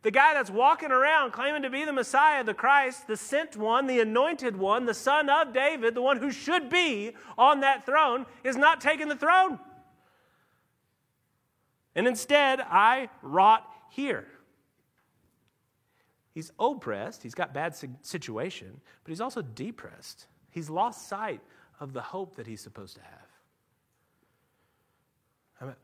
The 0.02 0.12
guy 0.12 0.34
that's 0.34 0.50
walking 0.50 0.92
around 0.92 1.32
claiming 1.32 1.64
to 1.64 1.70
be 1.70 1.84
the 1.84 1.94
Messiah, 1.94 2.44
the 2.44 2.54
Christ, 2.54 3.08
the 3.08 3.18
sent 3.18 3.58
one, 3.58 3.86
the 3.86 4.00
anointed 4.00 4.56
one, 4.56 4.86
the 4.86 4.94
son 4.94 5.30
of 5.30 5.54
David, 5.54 5.94
the 5.94 6.02
one 6.02 6.18
who 6.18 6.32
should 6.32 6.70
be 6.70 7.14
on 7.38 7.60
that 7.60 7.86
throne, 7.86 8.26
is 8.44 8.56
not 8.56 8.80
taking 8.80 9.10
the 9.10 9.16
throne. 9.16 9.60
And 11.96 12.08
instead, 12.08 12.62
I 12.62 13.10
rot 13.22 13.70
here. 13.90 14.26
He's 16.34 16.52
oppressed, 16.60 17.24
he's 17.24 17.34
got 17.34 17.54
bad 17.54 17.76
situation, 18.02 18.82
but 19.04 19.10
he's 19.10 19.22
also 19.22 19.42
depressed. 19.42 20.28
He's 20.52 20.70
lost 20.70 21.08
sight 21.08 21.42
of 21.80 21.94
the 21.94 22.02
hope 22.02 22.36
that 22.36 22.48
he's 22.48 22.62
supposed 22.62 22.96
to 22.96 23.02
have. 23.02 23.30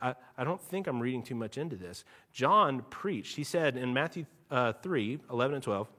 I, 0.01 0.15
I 0.37 0.43
don't 0.43 0.61
think 0.61 0.87
I'm 0.87 1.01
reading 1.01 1.21
too 1.21 1.35
much 1.35 1.57
into 1.57 1.75
this. 1.75 2.05
John 2.31 2.85
preached. 2.89 3.35
He 3.35 3.43
said 3.43 3.75
in 3.75 3.93
Matthew 3.93 4.25
uh, 4.49 4.73
3 4.73 5.19
11 5.29 5.55
and 5.55 5.63
12, 5.63 5.89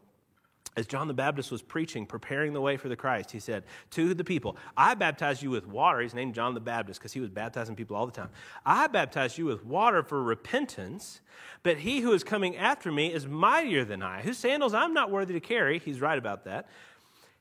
as 0.76 0.87
John 0.87 1.08
the 1.08 1.14
Baptist 1.14 1.50
was 1.50 1.62
preaching, 1.62 2.04
preparing 2.04 2.52
the 2.52 2.61
way 2.61 2.76
for 2.76 2.88
the 2.88 2.96
Christ, 2.96 3.30
he 3.30 3.40
said 3.40 3.64
to 3.92 4.12
the 4.12 4.25
people, 4.25 4.56
I 4.76 4.94
baptize 4.94 5.42
you 5.42 5.50
with 5.50 5.66
water. 5.66 6.00
He's 6.00 6.14
named 6.14 6.35
John 6.35 6.54
the 6.54 6.61
Baptist 6.61 7.00
because 7.00 7.12
he 7.12 7.20
was 7.20 7.30
baptizing 7.30 7.76
people 7.76 7.96
all 7.96 8.06
the 8.06 8.12
time. 8.12 8.28
I 8.64 8.87
baptize 8.87 9.38
you 9.38 9.46
with 9.46 9.64
water 9.64 10.02
for 10.02 10.23
repentance, 10.23 11.20
but 11.62 11.78
he 11.78 12.00
who 12.00 12.12
is 12.12 12.23
coming 12.23 12.56
after 12.56 12.92
me 12.92 13.12
is 13.12 13.26
mightier 13.26 13.85
than 13.85 14.02
I, 14.02 14.20
whose 14.20 14.38
sandals 14.38 14.75
I'm 14.75 14.92
not 14.92 15.11
worthy 15.11 15.32
to 15.35 15.40
carry. 15.40 15.78
He's 15.78 16.00
right 16.00 16.18
about 16.18 16.44
that. 16.44 16.68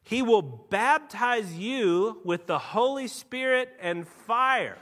He 0.03 0.22
will 0.22 0.44
baptize 0.44 1.58
you 1.58 2.22
with 2.24 2.46
the 2.46 2.60
Holy 2.60 3.08
Spirit 3.08 3.75
and 3.82 4.08
fire. 4.08 4.77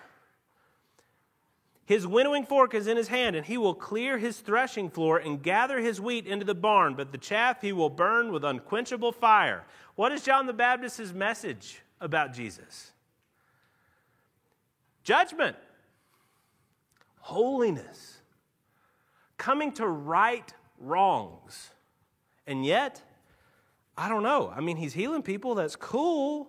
His 1.86 2.08
winnowing 2.08 2.46
fork 2.46 2.74
is 2.74 2.88
in 2.88 2.96
his 2.96 3.10
hand, 3.10 3.36
and 3.36 3.46
he 3.46 3.58
will 3.58 3.76
clear 3.76 4.18
his 4.18 4.40
threshing 4.40 4.90
floor 4.90 5.18
and 5.18 5.44
gather 5.44 5.80
his 5.80 6.00
wheat 6.00 6.26
into 6.26 6.46
the 6.46 6.56
barn, 6.56 6.96
but 6.96 7.12
the 7.12 7.18
chaff 7.18 7.62
he 7.62 7.74
will 7.74 7.90
burn 7.90 8.32
with 8.32 8.46
unquenchable 8.46 9.12
fire. 9.12 9.66
What 9.96 10.14
is 10.14 10.24
John 10.24 10.46
the 10.46 10.54
Baptist's 10.54 11.14
message 11.14 11.82
about 12.00 12.34
Jesus? 12.34 12.94
Judgment, 15.04 15.58
holiness, 17.20 18.20
coming 19.38 19.74
to 19.74 19.86
right 19.86 20.54
wrongs. 20.80 21.72
And 22.48 22.66
yet, 22.66 23.02
I 23.98 24.08
don't 24.08 24.24
know. 24.24 24.54
I 24.56 24.62
mean, 24.62 24.78
he's 24.78 24.94
healing 24.94 25.22
people, 25.22 25.56
that's 25.56 25.76
cool. 25.76 26.48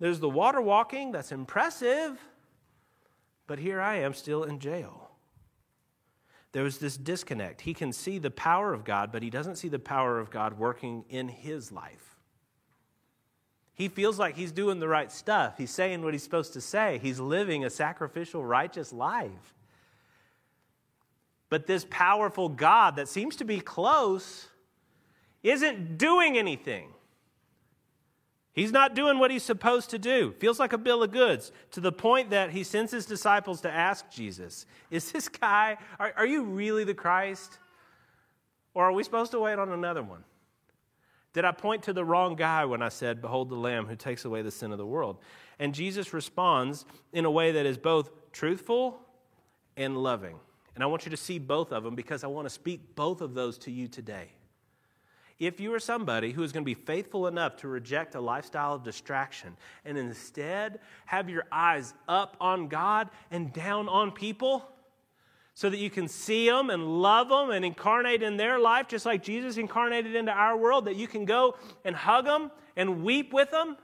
There's 0.00 0.18
the 0.18 0.28
water 0.28 0.60
walking, 0.60 1.12
that's 1.12 1.30
impressive. 1.30 2.20
But 3.50 3.58
here 3.58 3.80
I 3.80 3.96
am 3.96 4.14
still 4.14 4.44
in 4.44 4.60
jail. 4.60 5.10
There 6.52 6.62
was 6.62 6.78
this 6.78 6.96
disconnect. 6.96 7.62
He 7.62 7.74
can 7.74 7.92
see 7.92 8.20
the 8.20 8.30
power 8.30 8.72
of 8.72 8.84
God, 8.84 9.10
but 9.10 9.24
he 9.24 9.28
doesn't 9.28 9.56
see 9.56 9.66
the 9.66 9.80
power 9.80 10.20
of 10.20 10.30
God 10.30 10.56
working 10.56 11.04
in 11.08 11.26
his 11.26 11.72
life. 11.72 12.16
He 13.74 13.88
feels 13.88 14.20
like 14.20 14.36
he's 14.36 14.52
doing 14.52 14.78
the 14.78 14.86
right 14.86 15.10
stuff. 15.10 15.58
He's 15.58 15.72
saying 15.72 16.04
what 16.04 16.14
he's 16.14 16.22
supposed 16.22 16.52
to 16.52 16.60
say. 16.60 17.00
He's 17.02 17.18
living 17.18 17.64
a 17.64 17.70
sacrificial, 17.70 18.44
righteous 18.44 18.92
life. 18.92 19.56
But 21.48 21.66
this 21.66 21.84
powerful 21.90 22.48
God 22.48 22.94
that 22.94 23.08
seems 23.08 23.34
to 23.34 23.44
be 23.44 23.58
close 23.58 24.46
isn't 25.42 25.98
doing 25.98 26.38
anything. 26.38 26.90
He's 28.52 28.72
not 28.72 28.94
doing 28.94 29.18
what 29.18 29.30
he's 29.30 29.44
supposed 29.44 29.90
to 29.90 29.98
do. 29.98 30.32
Feels 30.32 30.58
like 30.58 30.72
a 30.72 30.78
bill 30.78 31.02
of 31.02 31.12
goods 31.12 31.52
to 31.70 31.80
the 31.80 31.92
point 31.92 32.30
that 32.30 32.50
he 32.50 32.64
sends 32.64 32.90
his 32.90 33.06
disciples 33.06 33.60
to 33.60 33.70
ask 33.70 34.10
Jesus, 34.10 34.66
Is 34.90 35.12
this 35.12 35.28
guy, 35.28 35.78
are, 36.00 36.12
are, 36.16 36.26
you 36.26 36.42
really 36.42 36.82
the 36.82 36.94
Christ? 36.94 37.58
Or 38.74 38.84
are 38.84 38.92
we 38.92 39.04
supposed 39.04 39.30
to 39.32 39.40
wait 39.40 39.58
on 39.58 39.70
another 39.70 40.02
one? 40.02 40.24
Did 41.32 41.44
I 41.44 41.52
point 41.52 41.84
to 41.84 41.92
the 41.92 42.04
wrong 42.04 42.34
guy 42.34 42.64
when 42.64 42.82
I 42.82 42.88
said, 42.88 43.20
Behold 43.20 43.50
the 43.50 43.56
Lamb 43.56 43.86
who 43.86 43.94
takes 43.94 44.24
away 44.24 44.42
the 44.42 44.50
sin 44.50 44.72
of 44.72 44.78
the 44.78 44.86
world? 44.86 45.18
And 45.60 45.72
Jesus 45.72 46.12
responds 46.12 46.84
in 47.12 47.24
a 47.24 47.30
way 47.30 47.52
that 47.52 47.66
is 47.66 47.78
both 47.78 48.10
truthful 48.32 49.00
and 49.76 49.96
loving. 49.96 50.40
And 50.74 50.82
I 50.82 50.88
want 50.88 51.04
you 51.04 51.10
to 51.10 51.16
see 51.16 51.38
both 51.38 51.72
of 51.72 51.84
them 51.84 51.94
because 51.94 52.24
I 52.24 52.26
want 52.26 52.46
to 52.46 52.50
speak 52.50 52.96
both 52.96 53.20
of 53.20 53.34
those 53.34 53.58
to 53.58 53.70
you 53.70 53.86
today 53.86 54.30
if 55.40 55.58
you 55.58 55.72
are 55.72 55.80
somebody 55.80 56.32
who 56.32 56.42
is 56.42 56.52
going 56.52 56.62
to 56.62 56.66
be 56.66 56.74
faithful 56.74 57.26
enough 57.26 57.56
to 57.56 57.68
reject 57.68 58.14
a 58.14 58.20
lifestyle 58.20 58.74
of 58.74 58.84
distraction 58.84 59.56
and 59.86 59.96
instead 59.96 60.78
have 61.06 61.30
your 61.30 61.44
eyes 61.50 61.94
up 62.06 62.36
on 62.40 62.68
God 62.68 63.08
and 63.30 63.50
down 63.52 63.88
on 63.88 64.12
people 64.12 64.68
so 65.54 65.70
that 65.70 65.78
you 65.78 65.88
can 65.88 66.08
see 66.08 66.48
them 66.48 66.68
and 66.68 67.02
love 67.02 67.30
them 67.30 67.50
and 67.50 67.64
incarnate 67.64 68.22
in 68.22 68.36
their 68.36 68.58
life 68.58 68.86
just 68.86 69.06
like 69.06 69.22
Jesus 69.22 69.56
incarnated 69.56 70.14
into 70.14 70.30
our 70.30 70.56
world, 70.56 70.84
that 70.84 70.96
you 70.96 71.08
can 71.08 71.24
go 71.24 71.56
and 71.86 71.96
hug 71.96 72.26
them 72.26 72.50
and 72.76 73.02
weep 73.02 73.32
with 73.32 73.50
them, 73.50 73.78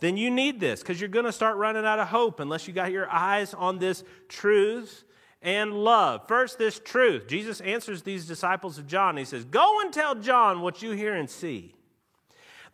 then 0.00 0.16
you 0.16 0.30
need 0.30 0.58
this 0.58 0.80
because 0.80 1.00
you're 1.00 1.08
going 1.08 1.24
to 1.24 1.32
start 1.32 1.56
running 1.56 1.86
out 1.86 2.00
of 2.00 2.08
hope 2.08 2.40
unless 2.40 2.66
you 2.66 2.74
got 2.74 2.90
your 2.90 3.08
eyes 3.08 3.54
on 3.54 3.78
this 3.78 4.02
truth 4.28 5.04
and 5.44 5.74
love. 5.74 6.26
First, 6.26 6.58
this 6.58 6.80
truth. 6.80 7.28
Jesus 7.28 7.60
answers 7.60 8.02
these 8.02 8.26
disciples 8.26 8.78
of 8.78 8.86
John. 8.86 9.18
He 9.18 9.26
says, 9.26 9.44
Go 9.44 9.80
and 9.82 9.92
tell 9.92 10.16
John 10.16 10.62
what 10.62 10.82
you 10.82 10.92
hear 10.92 11.14
and 11.14 11.28
see. 11.28 11.74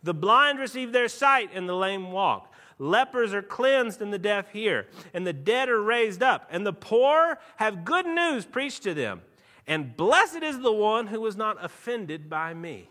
The 0.01 0.13
blind 0.13 0.57
receive 0.57 0.93
their 0.93 1.09
sight, 1.09 1.51
and 1.53 1.69
the 1.69 1.75
lame 1.75 2.11
walk. 2.11 2.51
Lepers 2.79 3.33
are 3.33 3.43
cleansed, 3.43 4.01
and 4.01 4.11
the 4.11 4.17
deaf 4.17 4.49
hear. 4.51 4.87
And 5.13 5.27
the 5.27 5.33
dead 5.33 5.69
are 5.69 5.81
raised 5.81 6.23
up. 6.23 6.47
And 6.49 6.65
the 6.65 6.73
poor 6.73 7.37
have 7.57 7.85
good 7.85 8.07
news 8.07 8.45
preached 8.45 8.83
to 8.83 8.95
them. 8.95 9.21
And 9.67 9.95
blessed 9.95 10.41
is 10.41 10.59
the 10.59 10.71
one 10.71 11.07
who 11.07 11.23
is 11.27 11.35
not 11.35 11.63
offended 11.63 12.29
by 12.29 12.53
me. 12.53 12.89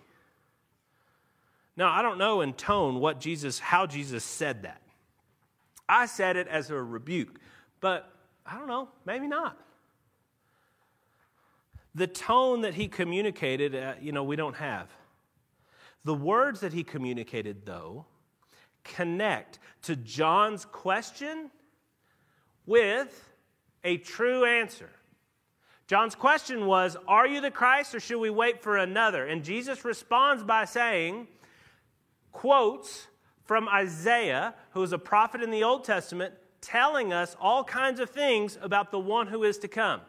Now, 1.77 1.91
I 1.91 2.03
don't 2.03 2.19
know 2.19 2.43
in 2.43 2.53
tone 2.53 3.01
what 3.01 3.19
Jesus, 3.19 3.59
how 3.59 3.87
Jesus 3.87 4.23
said 4.23 4.63
that. 4.63 4.83
I 5.89 6.07
said 6.07 6.37
it 6.37 6.47
as 6.47 6.71
a 6.71 6.81
rebuke, 6.81 7.41
but 7.81 8.13
I 8.47 8.57
don't 8.57 8.69
know, 8.69 8.91
maybe 9.07 9.27
not. 9.27 9.59
The 11.95 12.07
tone 12.07 12.63
that 12.63 12.75
he 12.75 12.89
communicated, 12.89 13.75
uh, 13.75 13.95
you 14.01 14.13
know, 14.13 14.25
we 14.25 14.37
don't 14.37 14.57
have. 14.57 14.89
The 16.05 16.15
words 16.15 16.61
that 16.61 16.73
he 16.73 16.83
communicated, 16.85 17.67
though, 17.67 18.07
connect 18.85 19.59
to 19.83 19.97
John's 19.97 20.65
question 20.65 21.51
with 22.65 23.31
a 23.85 23.99
true 23.99 24.45
answer. 24.45 24.91
John's 25.87 26.15
question 26.15 26.67
was, 26.67 26.97
Are 27.09 27.27
you 27.27 27.41
the 27.41 27.51
Christ 27.51 27.95
or 27.95 28.01
should 28.01 28.21
we 28.21 28.31
wait 28.31 28.63
for 28.63 28.77
another? 28.77 29.27
And 29.27 29.43
Jesus 29.43 29.85
responds 29.85 30.45
by 30.45 30.65
saying, 30.65 31.27
quotes 32.33 33.09
from 33.45 33.69
Isaiah, 33.69 34.55
who 34.71 34.83
is 34.83 34.93
a 34.93 34.99
prophet 34.99 35.43
in 35.43 35.51
the 35.51 35.65
Old 35.65 35.85
Testament, 35.85 36.35
telling 36.61 37.13
us 37.13 37.37
all 37.41 37.65
kinds 37.65 38.01
of 38.01 38.11
things 38.11 38.59
about 38.61 38.91
the 38.91 38.99
one 38.99 39.27
who 39.27 39.45
is 39.45 39.59
to 39.59 39.69
come. 39.69 40.01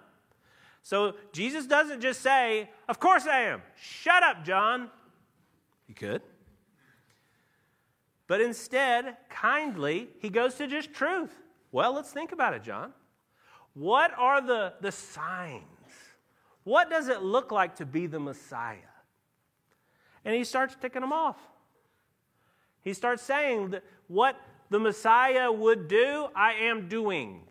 So 0.82 1.16
Jesus 1.32 1.66
doesn't 1.66 2.02
just 2.02 2.22
say, 2.22 2.70
Of 2.88 3.00
course 3.00 3.28
I 3.28 3.42
am. 3.42 3.62
Shut 3.76 4.24
up, 4.24 4.44
John. 4.44 4.90
He 5.86 5.94
could. 5.94 6.22
But 8.28 8.42
instead, 8.42 9.18
kindly, 9.30 10.10
he 10.20 10.30
goes 10.30 10.56
to 10.56 10.68
just 10.68 10.94
truth. 10.94 11.32
Well, 11.72 11.94
let's 11.94 12.12
think 12.12 12.32
about 12.32 12.54
it, 12.54 12.64
John. 12.64 12.94
What 13.74 14.12
are 14.18 14.42
the, 14.42 14.74
the 14.82 14.92
signs? 14.92 15.64
What 16.64 16.90
does 16.90 17.08
it 17.08 17.22
look 17.22 17.52
like 17.52 17.76
to 17.78 17.86
be 17.86 18.08
the 18.08 18.20
Messiah? 18.20 18.78
And 20.24 20.36
he 20.36 20.44
starts 20.44 20.76
ticking 20.80 21.02
them 21.02 21.14
off. 21.14 21.38
He 22.84 22.94
starts 22.94 23.24
saying 23.24 23.72
that 23.72 23.84
what 24.08 24.40
the 24.70 24.80
Messiah 24.80 25.52
would 25.52 25.88
do, 25.88 26.28
I 26.36 26.54
am 26.54 26.88
doing. 26.88 27.44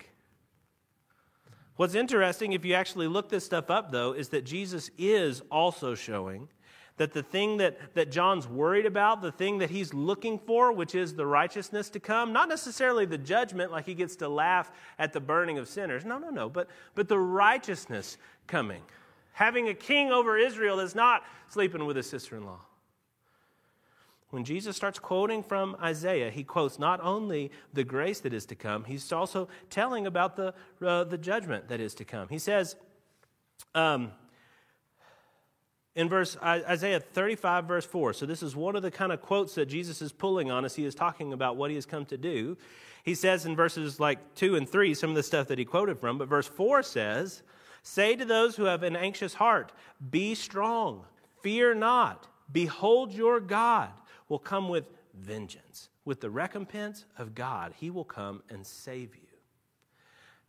What's 1.81 1.95
interesting, 1.95 2.53
if 2.53 2.63
you 2.67 2.75
actually 2.75 3.09
look 3.09 3.31
this 3.31 3.47
stuff 3.47 3.71
up, 3.71 3.91
though, 3.91 4.13
is 4.13 4.29
that 4.29 4.45
Jesus 4.45 4.91
is 4.99 5.41
also 5.51 5.95
showing 5.95 6.47
that 6.99 7.15
the 7.15 7.23
thing 7.23 7.57
that, 7.57 7.95
that 7.95 8.11
John's 8.11 8.47
worried 8.47 8.85
about, 8.85 9.23
the 9.23 9.33
thing 9.33 9.57
that 9.61 9.71
he's 9.71 9.95
looking 9.95 10.39
for, 10.39 10.75
which 10.75 10.95
is 10.95 11.15
the 11.15 11.25
righteousness 11.25 11.89
to 11.89 11.99
come, 11.99 12.35
not 12.35 12.51
necessarily 12.51 13.07
the 13.07 13.17
judgment, 13.17 13.73
like 13.73 13.87
he 13.87 13.95
gets 13.95 14.15
to 14.17 14.29
laugh 14.29 14.71
at 14.99 15.15
the 15.15 15.21
burning 15.21 15.57
of 15.57 15.69
sinners. 15.69 16.05
No, 16.05 16.19
no, 16.19 16.29
no, 16.29 16.51
but, 16.51 16.69
but 16.95 17.09
the 17.09 17.19
righteousness 17.19 18.19
coming. 18.47 18.83
Having 19.33 19.71
a 19.71 19.75
king 19.75 20.13
over 20.13 20.37
Israel 20.37 20.77
that's 20.77 20.95
not 20.95 21.25
sleeping 21.49 21.87
with 21.87 21.97
his 21.97 22.07
sister 22.07 22.37
in 22.37 22.45
law. 22.45 22.61
When 24.31 24.45
Jesus 24.45 24.77
starts 24.77 24.99
quoting 24.99 25.43
from 25.43 25.77
Isaiah, 25.83 26.31
he 26.31 26.45
quotes 26.45 26.79
not 26.79 27.01
only 27.03 27.51
the 27.73 27.83
grace 27.83 28.21
that 28.21 28.33
is 28.33 28.47
to 28.47 28.55
come, 28.55 28.85
he's 28.85 29.13
also 29.13 29.49
telling 29.71 30.07
about 30.07 30.37
the, 30.37 30.55
uh, 30.85 31.05
the 31.05 31.19
judgment 31.19 31.69
that 31.69 31.81
is 31.81 31.95
to 31.95 32.05
come. 32.05 32.29
He 32.29 32.39
says, 32.39 32.77
um, 33.75 34.13
in 35.97 36.09
verse 36.09 36.37
Isaiah 36.41 37.01
35, 37.01 37.65
verse 37.65 37.85
4. 37.85 38.13
So, 38.13 38.25
this 38.25 38.43
is 38.43 38.55
one 38.55 38.77
of 38.77 38.83
the 38.83 38.93
kind 38.93 39.11
of 39.11 39.21
quotes 39.21 39.57
that 39.57 39.67
Jesus 39.67 40.01
is 40.01 40.13
pulling 40.13 40.49
on 40.49 40.65
as 40.65 40.77
he 40.77 40.85
is 40.85 40.95
talking 40.95 41.33
about 41.33 41.57
what 41.57 41.71
he 41.71 41.75
has 41.75 41.85
come 41.85 42.07
to 42.07 42.17
do. 42.17 42.57
He 43.03 43.17
says 43.17 43.45
in 43.47 43.57
verses 43.57 43.99
like 43.99 44.37
2 44.37 44.55
and 44.55 44.69
3 44.69 44.95
some 44.95 45.11
of 45.11 45.17
the 45.17 45.23
stuff 45.25 45.49
that 45.49 45.59
he 45.59 45.65
quoted 45.65 45.99
from, 45.99 46.19
but 46.19 46.29
verse 46.29 46.47
4 46.47 46.85
says, 46.85 47.43
Say 47.83 48.15
to 48.15 48.25
those 48.25 48.55
who 48.55 48.65
have 48.65 48.85
an 48.85 48.95
anxious 48.95 49.35
heart, 49.35 49.73
Be 50.11 50.37
strong, 50.37 51.05
fear 51.43 51.75
not, 51.75 52.29
behold 52.53 53.13
your 53.13 53.41
God 53.41 53.91
will 54.31 54.39
come 54.39 54.71
with 54.71 54.85
vengeance. 55.13 55.91
With 56.07 56.23
the 56.23 56.31
recompense 56.31 57.05
of 57.19 57.35
God, 57.35 57.75
He 57.77 57.91
will 57.91 58.05
come 58.05 58.43
and 58.49 58.67
save 58.67 59.15
you. 59.15 59.29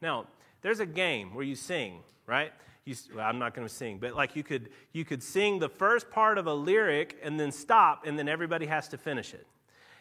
Now, 0.02 0.28
there's 0.62 0.80
a 0.80 0.86
game 0.86 1.34
where 1.34 1.44
you 1.44 1.56
sing, 1.56 2.00
right? 2.26 2.54
You, 2.86 2.96
well, 3.14 3.26
I'm 3.26 3.38
not 3.38 3.54
going 3.54 3.68
to 3.68 3.74
sing, 3.74 3.98
but 4.00 4.16
like 4.16 4.36
you 4.38 4.44
could, 4.44 4.70
you 4.94 5.04
could 5.04 5.22
sing 5.22 5.60
the 5.60 5.68
first 5.68 6.10
part 6.10 6.38
of 6.38 6.48
a 6.48 6.54
lyric 6.54 7.20
and 7.22 7.38
then 7.38 7.52
stop, 7.52 8.06
and 8.06 8.18
then 8.18 8.30
everybody 8.30 8.68
has 8.68 8.88
to 8.90 8.98
finish 8.98 9.34
it. 9.34 9.46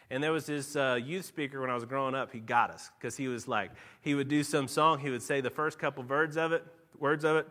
And 0.09 0.23
there 0.23 0.31
was 0.31 0.45
this 0.45 0.75
uh, 0.75 0.99
youth 1.01 1.25
speaker 1.25 1.61
when 1.61 1.69
I 1.69 1.73
was 1.73 1.85
growing 1.85 2.15
up. 2.15 2.31
He 2.31 2.39
got 2.39 2.69
us 2.69 2.89
because 2.97 3.17
he 3.17 3.27
was 3.27 3.47
like, 3.47 3.71
he 4.01 4.13
would 4.13 4.27
do 4.27 4.43
some 4.43 4.67
song. 4.67 4.99
He 4.99 5.09
would 5.09 5.21
say 5.21 5.41
the 5.41 5.49
first 5.49 5.79
couple 5.79 6.03
words 6.03 6.37
of 6.37 6.51
it, 6.51 6.63
words 6.99 7.23
of 7.23 7.37
it, 7.37 7.47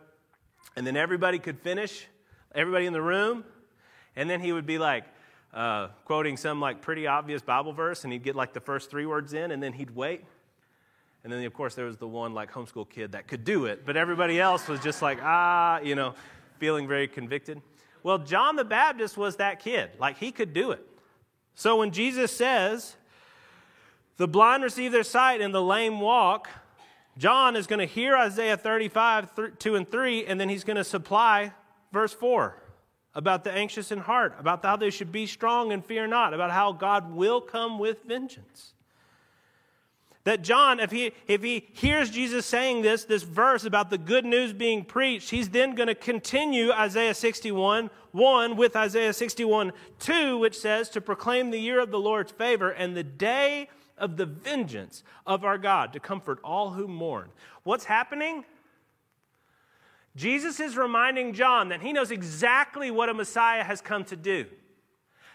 and 0.75 0.85
then 0.85 0.95
everybody 0.95 1.39
could 1.39 1.59
finish. 1.59 2.05
Everybody 2.53 2.85
in 2.85 2.93
the 2.93 3.01
room, 3.01 3.45
And 4.15 4.29
then 4.29 4.41
he 4.41 4.51
would 4.51 4.65
be 4.65 4.77
like, 4.77 5.05
uh, 5.53 5.89
quoting 6.05 6.37
some 6.37 6.59
like 6.59 6.81
pretty 6.81 7.07
obvious 7.07 7.41
Bible 7.41 7.73
verse, 7.73 8.03
and 8.03 8.13
he'd 8.13 8.23
get 8.23 8.35
like 8.35 8.53
the 8.53 8.59
first 8.59 8.89
three 8.89 9.05
words 9.05 9.33
in, 9.33 9.51
and 9.51 9.61
then 9.61 9.73
he'd 9.73 9.95
wait. 9.95 10.23
And 11.23 11.31
then, 11.31 11.43
of 11.45 11.53
course, 11.53 11.75
there 11.75 11.85
was 11.85 11.97
the 11.97 12.07
one 12.07 12.33
like 12.33 12.51
homeschool 12.51 12.89
kid 12.89 13.11
that 13.11 13.27
could 13.27 13.43
do 13.43 13.65
it, 13.65 13.85
but 13.85 13.95
everybody 13.95 14.39
else 14.39 14.67
was 14.67 14.79
just 14.79 15.01
like, 15.01 15.19
ah, 15.21 15.79
you 15.81 15.93
know, 15.93 16.15
feeling 16.57 16.87
very 16.87 17.07
convicted. 17.07 17.61
Well, 18.01 18.17
John 18.17 18.55
the 18.55 18.65
Baptist 18.65 19.17
was 19.17 19.35
that 19.35 19.59
kid. 19.59 19.91
Like, 19.99 20.17
he 20.17 20.31
could 20.31 20.53
do 20.53 20.71
it. 20.71 20.85
So 21.53 21.77
when 21.77 21.91
Jesus 21.91 22.31
says, 22.31 22.95
the 24.17 24.27
blind 24.27 24.63
receive 24.63 24.91
their 24.91 25.03
sight 25.03 25.41
and 25.41 25.53
the 25.53 25.61
lame 25.61 25.99
walk, 25.99 26.49
John 27.17 27.55
is 27.55 27.67
going 27.67 27.79
to 27.79 27.85
hear 27.85 28.15
Isaiah 28.15 28.57
35, 28.57 29.57
2 29.59 29.75
and 29.75 29.89
3, 29.89 30.25
and 30.25 30.39
then 30.39 30.49
he's 30.49 30.63
going 30.63 30.77
to 30.77 30.83
supply 30.83 31.53
verse 31.91 32.13
4 32.13 32.55
about 33.13 33.43
the 33.43 33.51
anxious 33.51 33.91
in 33.91 33.99
heart, 33.99 34.35
about 34.39 34.63
how 34.63 34.75
they 34.75 34.89
should 34.89 35.11
be 35.11 35.25
strong 35.25 35.71
and 35.71 35.85
fear 35.85 36.07
not, 36.07 36.33
about 36.33 36.51
how 36.51 36.71
God 36.71 37.11
will 37.11 37.41
come 37.41 37.77
with 37.77 38.03
vengeance. 38.03 38.73
That 40.23 40.43
John, 40.43 40.79
if 40.79 40.91
he, 40.91 41.13
if 41.27 41.41
he 41.41 41.67
hears 41.73 42.11
Jesus 42.11 42.45
saying 42.45 42.83
this, 42.83 43.05
this 43.05 43.23
verse 43.23 43.65
about 43.65 43.89
the 43.89 43.97
good 43.97 44.23
news 44.23 44.53
being 44.53 44.85
preached, 44.85 45.31
he's 45.31 45.49
then 45.49 45.73
going 45.73 45.87
to 45.87 45.95
continue 45.95 46.71
Isaiah 46.71 47.15
61 47.15 47.89
1 48.11 48.57
with 48.57 48.75
Isaiah 48.75 49.13
61 49.13 49.71
2, 49.99 50.37
which 50.37 50.59
says, 50.59 50.89
To 50.89 51.01
proclaim 51.01 51.49
the 51.49 51.59
year 51.59 51.79
of 51.79 51.91
the 51.91 51.99
Lord's 51.99 52.31
favor 52.31 52.69
and 52.69 52.95
the 52.95 53.03
day 53.03 53.69
of 53.97 54.17
the 54.17 54.25
vengeance 54.25 55.03
of 55.25 55.45
our 55.45 55.57
God, 55.57 55.93
to 55.93 55.99
comfort 55.99 56.39
all 56.43 56.71
who 56.71 56.87
mourn. 56.87 57.29
What's 57.63 57.85
happening? 57.85 58.43
Jesus 60.15 60.59
is 60.59 60.75
reminding 60.75 61.33
John 61.33 61.69
that 61.69 61.81
he 61.81 61.93
knows 61.93 62.11
exactly 62.11 62.91
what 62.91 63.09
a 63.09 63.13
Messiah 63.13 63.63
has 63.63 63.81
come 63.81 64.03
to 64.05 64.15
do. 64.15 64.45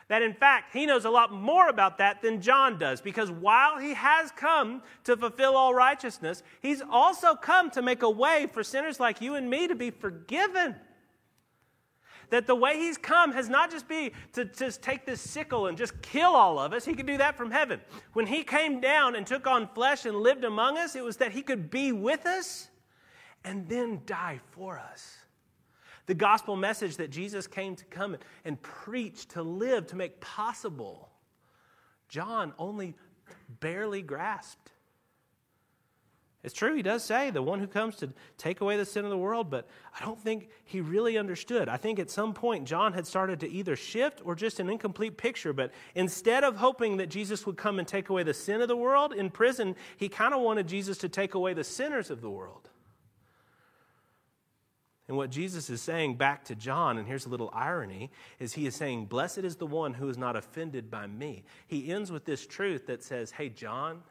That 0.08 0.22
in 0.22 0.34
fact, 0.34 0.72
he 0.72 0.86
knows 0.86 1.04
a 1.04 1.10
lot 1.10 1.32
more 1.32 1.68
about 1.68 1.98
that 1.98 2.22
than 2.22 2.40
John 2.40 2.78
does, 2.78 3.00
because 3.00 3.30
while 3.30 3.78
he 3.78 3.94
has 3.94 4.30
come 4.30 4.82
to 5.04 5.16
fulfill 5.16 5.56
all 5.56 5.74
righteousness, 5.74 6.44
he's 6.60 6.80
also 6.88 7.34
come 7.34 7.70
to 7.70 7.82
make 7.82 8.02
a 8.02 8.10
way 8.10 8.46
for 8.52 8.62
sinners 8.62 9.00
like 9.00 9.20
you 9.20 9.34
and 9.34 9.50
me 9.50 9.66
to 9.66 9.74
be 9.74 9.90
forgiven. 9.90 10.76
That 12.30 12.46
the 12.46 12.54
way 12.54 12.76
he's 12.76 12.98
come 12.98 13.32
has 13.32 13.48
not 13.48 13.70
just 13.70 13.88
be 13.88 14.12
to 14.34 14.44
just 14.44 14.82
take 14.82 15.06
this 15.06 15.20
sickle 15.20 15.66
and 15.66 15.78
just 15.78 16.00
kill 16.02 16.34
all 16.34 16.58
of 16.58 16.72
us. 16.72 16.84
He 16.84 16.94
could 16.94 17.06
do 17.06 17.18
that 17.18 17.36
from 17.36 17.50
heaven. 17.50 17.80
When 18.12 18.26
he 18.26 18.42
came 18.44 18.80
down 18.80 19.16
and 19.16 19.26
took 19.26 19.46
on 19.46 19.68
flesh 19.74 20.04
and 20.06 20.16
lived 20.16 20.44
among 20.44 20.76
us, 20.76 20.94
it 20.96 21.04
was 21.04 21.16
that 21.18 21.32
he 21.32 21.42
could 21.42 21.70
be 21.70 21.92
with 21.92 22.26
us 22.26 22.68
and 23.46 23.66
then 23.68 24.02
die 24.04 24.40
for 24.50 24.78
us. 24.78 25.16
The 26.06 26.14
gospel 26.14 26.56
message 26.56 26.96
that 26.96 27.10
Jesus 27.10 27.46
came 27.46 27.76
to 27.76 27.84
come 27.86 28.16
and 28.44 28.60
preach, 28.60 29.26
to 29.28 29.42
live, 29.42 29.86
to 29.88 29.96
make 29.96 30.20
possible, 30.20 31.08
John 32.08 32.52
only 32.58 32.94
barely 33.60 34.02
grasped. 34.02 34.72
It's 36.44 36.54
true, 36.54 36.76
he 36.76 36.82
does 36.82 37.02
say 37.02 37.30
the 37.30 37.42
one 37.42 37.58
who 37.58 37.66
comes 37.66 37.96
to 37.96 38.12
take 38.38 38.60
away 38.60 38.76
the 38.76 38.84
sin 38.84 39.04
of 39.04 39.10
the 39.10 39.18
world, 39.18 39.50
but 39.50 39.68
I 39.98 40.04
don't 40.04 40.20
think 40.20 40.48
he 40.64 40.80
really 40.80 41.18
understood. 41.18 41.68
I 41.68 41.76
think 41.76 41.98
at 41.98 42.08
some 42.08 42.34
point 42.34 42.68
John 42.68 42.92
had 42.92 43.04
started 43.04 43.40
to 43.40 43.50
either 43.50 43.74
shift 43.74 44.22
or 44.24 44.36
just 44.36 44.60
an 44.60 44.70
incomplete 44.70 45.16
picture, 45.16 45.52
but 45.52 45.72
instead 45.96 46.44
of 46.44 46.56
hoping 46.56 46.98
that 46.98 47.08
Jesus 47.08 47.46
would 47.46 47.56
come 47.56 47.80
and 47.80 47.88
take 47.88 48.10
away 48.10 48.22
the 48.22 48.34
sin 48.34 48.60
of 48.60 48.68
the 48.68 48.76
world 48.76 49.12
in 49.12 49.28
prison, 49.28 49.74
he 49.96 50.08
kind 50.08 50.34
of 50.34 50.40
wanted 50.40 50.68
Jesus 50.68 50.98
to 50.98 51.08
take 51.08 51.34
away 51.34 51.52
the 51.52 51.64
sinners 51.64 52.10
of 52.10 52.20
the 52.20 52.30
world. 52.30 52.70
And 55.08 55.16
what 55.16 55.30
Jesus 55.30 55.70
is 55.70 55.80
saying 55.80 56.16
back 56.16 56.44
to 56.46 56.56
John, 56.56 56.98
and 56.98 57.06
here's 57.06 57.26
a 57.26 57.28
little 57.28 57.50
irony, 57.52 58.10
is 58.40 58.54
he 58.54 58.66
is 58.66 58.74
saying, 58.74 59.06
Blessed 59.06 59.38
is 59.38 59.56
the 59.56 59.66
one 59.66 59.94
who 59.94 60.08
is 60.08 60.18
not 60.18 60.34
offended 60.34 60.90
by 60.90 61.06
me. 61.06 61.44
He 61.68 61.92
ends 61.92 62.10
with 62.10 62.24
this 62.24 62.44
truth 62.44 62.86
that 62.88 63.04
says, 63.04 63.30
Hey, 63.30 63.48
John, 63.48 64.02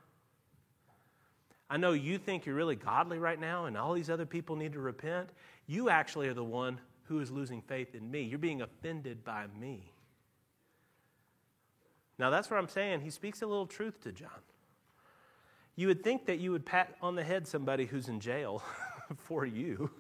I 1.70 1.78
know 1.78 1.92
you 1.92 2.18
think 2.18 2.46
you're 2.46 2.56
really 2.56 2.78
godly 2.78 3.18
right 3.18 3.40
now, 3.40 3.66
and 3.66 3.78
all 3.78 3.94
these 3.94 4.10
other 4.10 4.25
people 4.25 4.56
need 4.56 4.74
to 4.74 4.80
repent. 4.80 5.30
You 5.68 5.90
actually 5.90 6.30
are 6.30 6.34
the 6.34 6.44
one 6.44 6.80
who 7.04 7.20
is 7.20 7.30
losing 7.30 7.62
faith 7.62 7.94
in 7.94 8.10
me. 8.10 8.22
You're 8.22 8.40
being 8.40 8.62
offended 8.62 9.25
by 9.25 9.46
me. 9.60 9.92
Now, 12.18 12.30
that's 12.30 12.50
what 12.50 12.58
I'm 12.58 12.70
saying. 12.70 13.02
He 13.02 13.10
speaks 13.10 13.42
a 13.42 13.48
little 13.48 13.68
truth 13.68 14.02
to 14.04 14.12
John. 14.12 14.30
You 15.75 15.88
would 15.88 16.03
think 16.03 16.27
that 16.27 16.40
you 16.40 16.51
would 16.51 16.66
pat 16.66 16.96
on 17.01 17.16
the 17.16 17.24
head 17.24 17.48
somebody 17.48 17.86
who's 17.86 18.08
in 18.08 18.22
jail 18.22 18.64
for 19.18 19.46
you. 19.46 19.92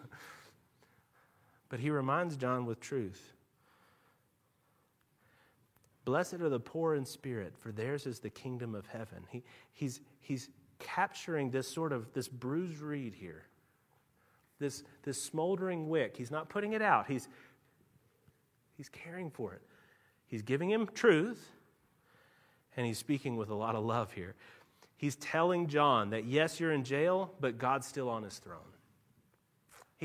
But 1.69 1.79
he 1.79 1.89
reminds 1.89 2.37
John 2.37 2.65
with 2.65 2.79
truth. 2.79 3.33
Blessed 6.05 6.35
are 6.35 6.49
the 6.49 6.59
poor 6.59 6.93
in 6.93 7.05
spirit, 7.05 7.53
for 7.57 7.71
theirs 7.71 8.05
is 8.05 8.19
the 8.19 8.29
kingdom 8.29 8.75
of 8.75 8.85
heaven. 8.85 9.25
He, 9.29 9.43
he's, 9.73 10.01
he's 10.21 10.49
capturing 10.77 11.49
this 11.49 11.67
sort 11.67 11.91
of 11.91 12.13
this 12.13 12.27
bruised 12.27 12.79
reed 12.79 13.15
here, 13.15 13.43
this, 14.59 14.83
this 15.03 15.21
smoldering 15.23 15.89
wick. 15.89 16.15
He's 16.15 16.29
not 16.29 16.47
putting 16.47 16.73
it 16.73 16.81
out. 16.83 17.07
He's, 17.07 17.27
he's 18.77 18.89
caring 18.89 19.31
for 19.31 19.53
it. 19.53 19.61
He's 20.27 20.43
giving 20.43 20.69
him 20.69 20.87
truth, 20.93 21.43
and 22.77 22.85
he's 22.85 22.99
speaking 22.99 23.35
with 23.35 23.49
a 23.49 23.55
lot 23.55 23.73
of 23.73 23.83
love 23.83 24.13
here. 24.13 24.35
He's 24.97 25.15
telling 25.15 25.67
John 25.67 26.11
that 26.11 26.25
yes, 26.25 26.59
you're 26.59 26.71
in 26.71 26.83
jail, 26.83 27.33
but 27.39 27.57
God's 27.57 27.87
still 27.87 28.09
on 28.09 28.21
his 28.21 28.37
throne. 28.37 28.59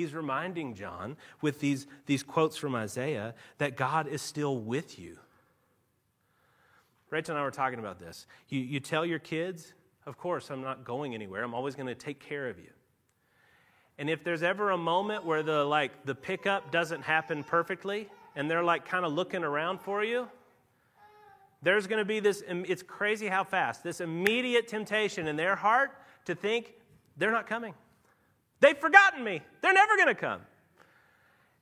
He's 0.01 0.15
reminding 0.15 0.77
John 0.77 1.19
with 1.43 1.61
these, 1.61 1.87
these 2.07 2.23
quotes 2.23 2.57
from 2.57 2.75
Isaiah 2.75 3.35
that 3.59 3.77
God 3.77 4.09
is 4.09 4.23
still 4.23 4.57
with 4.57 4.99
you. 4.99 5.19
Rachel 7.11 7.35
and 7.35 7.39
I 7.39 7.45
were 7.45 7.51
talking 7.51 7.79
about 7.79 7.99
this. 7.99 8.27
You, 8.49 8.61
you 8.61 8.81
tell 8.81 9.05
your 9.05 9.19
kids, 9.19 9.75
of 10.07 10.17
course, 10.17 10.49
I'm 10.49 10.63
not 10.63 10.87
going 10.87 11.13
anywhere. 11.13 11.43
I'm 11.43 11.53
always 11.53 11.75
going 11.75 11.89
to 11.89 11.95
take 11.95 12.19
care 12.19 12.49
of 12.49 12.59
you. 12.59 12.71
And 13.99 14.09
if 14.09 14.25
there's 14.25 14.43
ever 14.43 14.71
a 14.71 14.79
moment 14.79 15.27
where 15.27 15.43
the 15.43 15.65
like 15.65 16.07
the 16.07 16.15
pickup 16.15 16.73
doesn't 16.73 17.03
happen 17.03 17.45
perfectly 17.45 18.09
and 18.35 18.51
they're 18.51 18.65
like 18.65 18.87
kind 18.87 19.05
of 19.05 19.13
looking 19.13 19.45
around 19.45 19.83
for 19.83 20.03
you, 20.03 20.31
there's 21.61 21.87
going 21.87 21.99
to 21.99 22.07
be 22.07 22.21
this 22.21 22.43
it's 22.49 22.83
crazy 22.83 23.27
how 23.27 23.45
fast 23.45 23.85
this 23.85 24.01
immediate 24.01 24.67
temptation 24.67 25.27
in 25.27 25.37
their 25.37 25.57
heart 25.57 25.91
to 26.25 26.35
think 26.35 26.73
they're 27.19 27.33
not 27.33 27.47
coming. 27.47 27.75
They've 28.61 28.77
forgotten 28.77 29.25
me. 29.25 29.43
They're 29.63 29.73
never 29.73 29.97
going 29.97 30.09
to 30.09 30.15
come. 30.15 30.41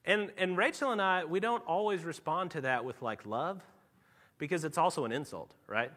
And, 0.05 0.31
and 0.37 0.57
Rachel 0.57 0.91
and 0.91 1.03
I, 1.03 1.25
we 1.25 1.41
don't 1.41 1.65
always 1.67 2.05
respond 2.05 2.51
to 2.53 2.63
that 2.63 2.85
with 2.85 3.01
like 3.03 3.27
love 3.27 3.61
because 4.39 4.65
it's 4.65 4.79
also 4.79 5.05
an 5.05 5.13
insult, 5.13 5.55
right? 5.67 5.91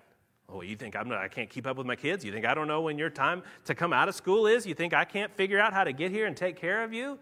Oh, 0.49 0.61
you 0.61 0.75
think 0.75 0.95
I'm 0.95 1.07
not, 1.07 1.19
I 1.19 1.29
can't 1.29 1.49
keep 1.49 1.65
up 1.65 1.77
with 1.77 1.87
my 1.87 1.95
kids? 1.95 2.25
You 2.25 2.31
think 2.31 2.45
I 2.45 2.53
don't 2.53 2.67
know 2.67 2.81
when 2.81 2.97
your 2.97 3.09
time 3.09 3.41
to 3.65 3.73
come 3.73 3.93
out 3.93 4.09
of 4.09 4.15
school 4.15 4.47
is? 4.47 4.65
You 4.65 4.73
think 4.73 4.93
I 4.93 5.05
can't 5.05 5.33
figure 5.35 5.59
out 5.59 5.73
how 5.73 5.85
to 5.85 5.93
get 5.93 6.11
here 6.11 6.25
and 6.25 6.35
take 6.35 6.57
care 6.57 6.83
of 6.83 6.93
you? 6.93 7.17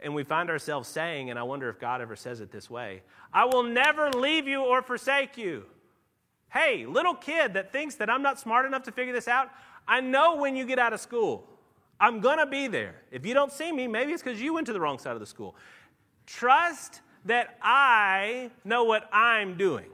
And 0.00 0.14
we 0.14 0.22
find 0.22 0.50
ourselves 0.50 0.86
saying, 0.86 1.30
and 1.30 1.38
I 1.38 1.44
wonder 1.44 1.70
if 1.70 1.78
God 1.78 2.02
ever 2.02 2.14
says 2.14 2.40
it 2.40 2.52
this 2.52 2.68
way 2.68 3.02
I 3.32 3.46
will 3.46 3.62
never 3.62 4.10
leave 4.10 4.46
you 4.46 4.62
or 4.62 4.82
forsake 4.82 5.38
you. 5.38 5.64
Hey, 6.50 6.84
little 6.84 7.14
kid 7.14 7.54
that 7.54 7.72
thinks 7.72 7.94
that 7.96 8.10
I'm 8.10 8.22
not 8.22 8.38
smart 8.38 8.66
enough 8.66 8.82
to 8.84 8.92
figure 8.92 9.14
this 9.14 9.28
out, 9.28 9.50
I 9.88 10.00
know 10.00 10.36
when 10.36 10.56
you 10.56 10.66
get 10.66 10.78
out 10.78 10.92
of 10.92 11.00
school. 11.00 11.48
I'm 12.00 12.20
going 12.20 12.38
to 12.38 12.46
be 12.46 12.66
there. 12.66 12.96
If 13.10 13.24
you 13.24 13.34
don't 13.34 13.52
see 13.52 13.72
me, 13.72 13.86
maybe 13.86 14.12
it's 14.12 14.22
because 14.22 14.40
you 14.40 14.54
went 14.54 14.66
to 14.66 14.72
the 14.72 14.80
wrong 14.80 14.98
side 14.98 15.14
of 15.14 15.20
the 15.20 15.26
school. 15.26 15.54
Trust 16.26 17.00
that 17.24 17.56
I 17.62 18.50
know 18.64 18.84
what 18.84 19.08
I'm 19.12 19.56
doing. 19.56 19.86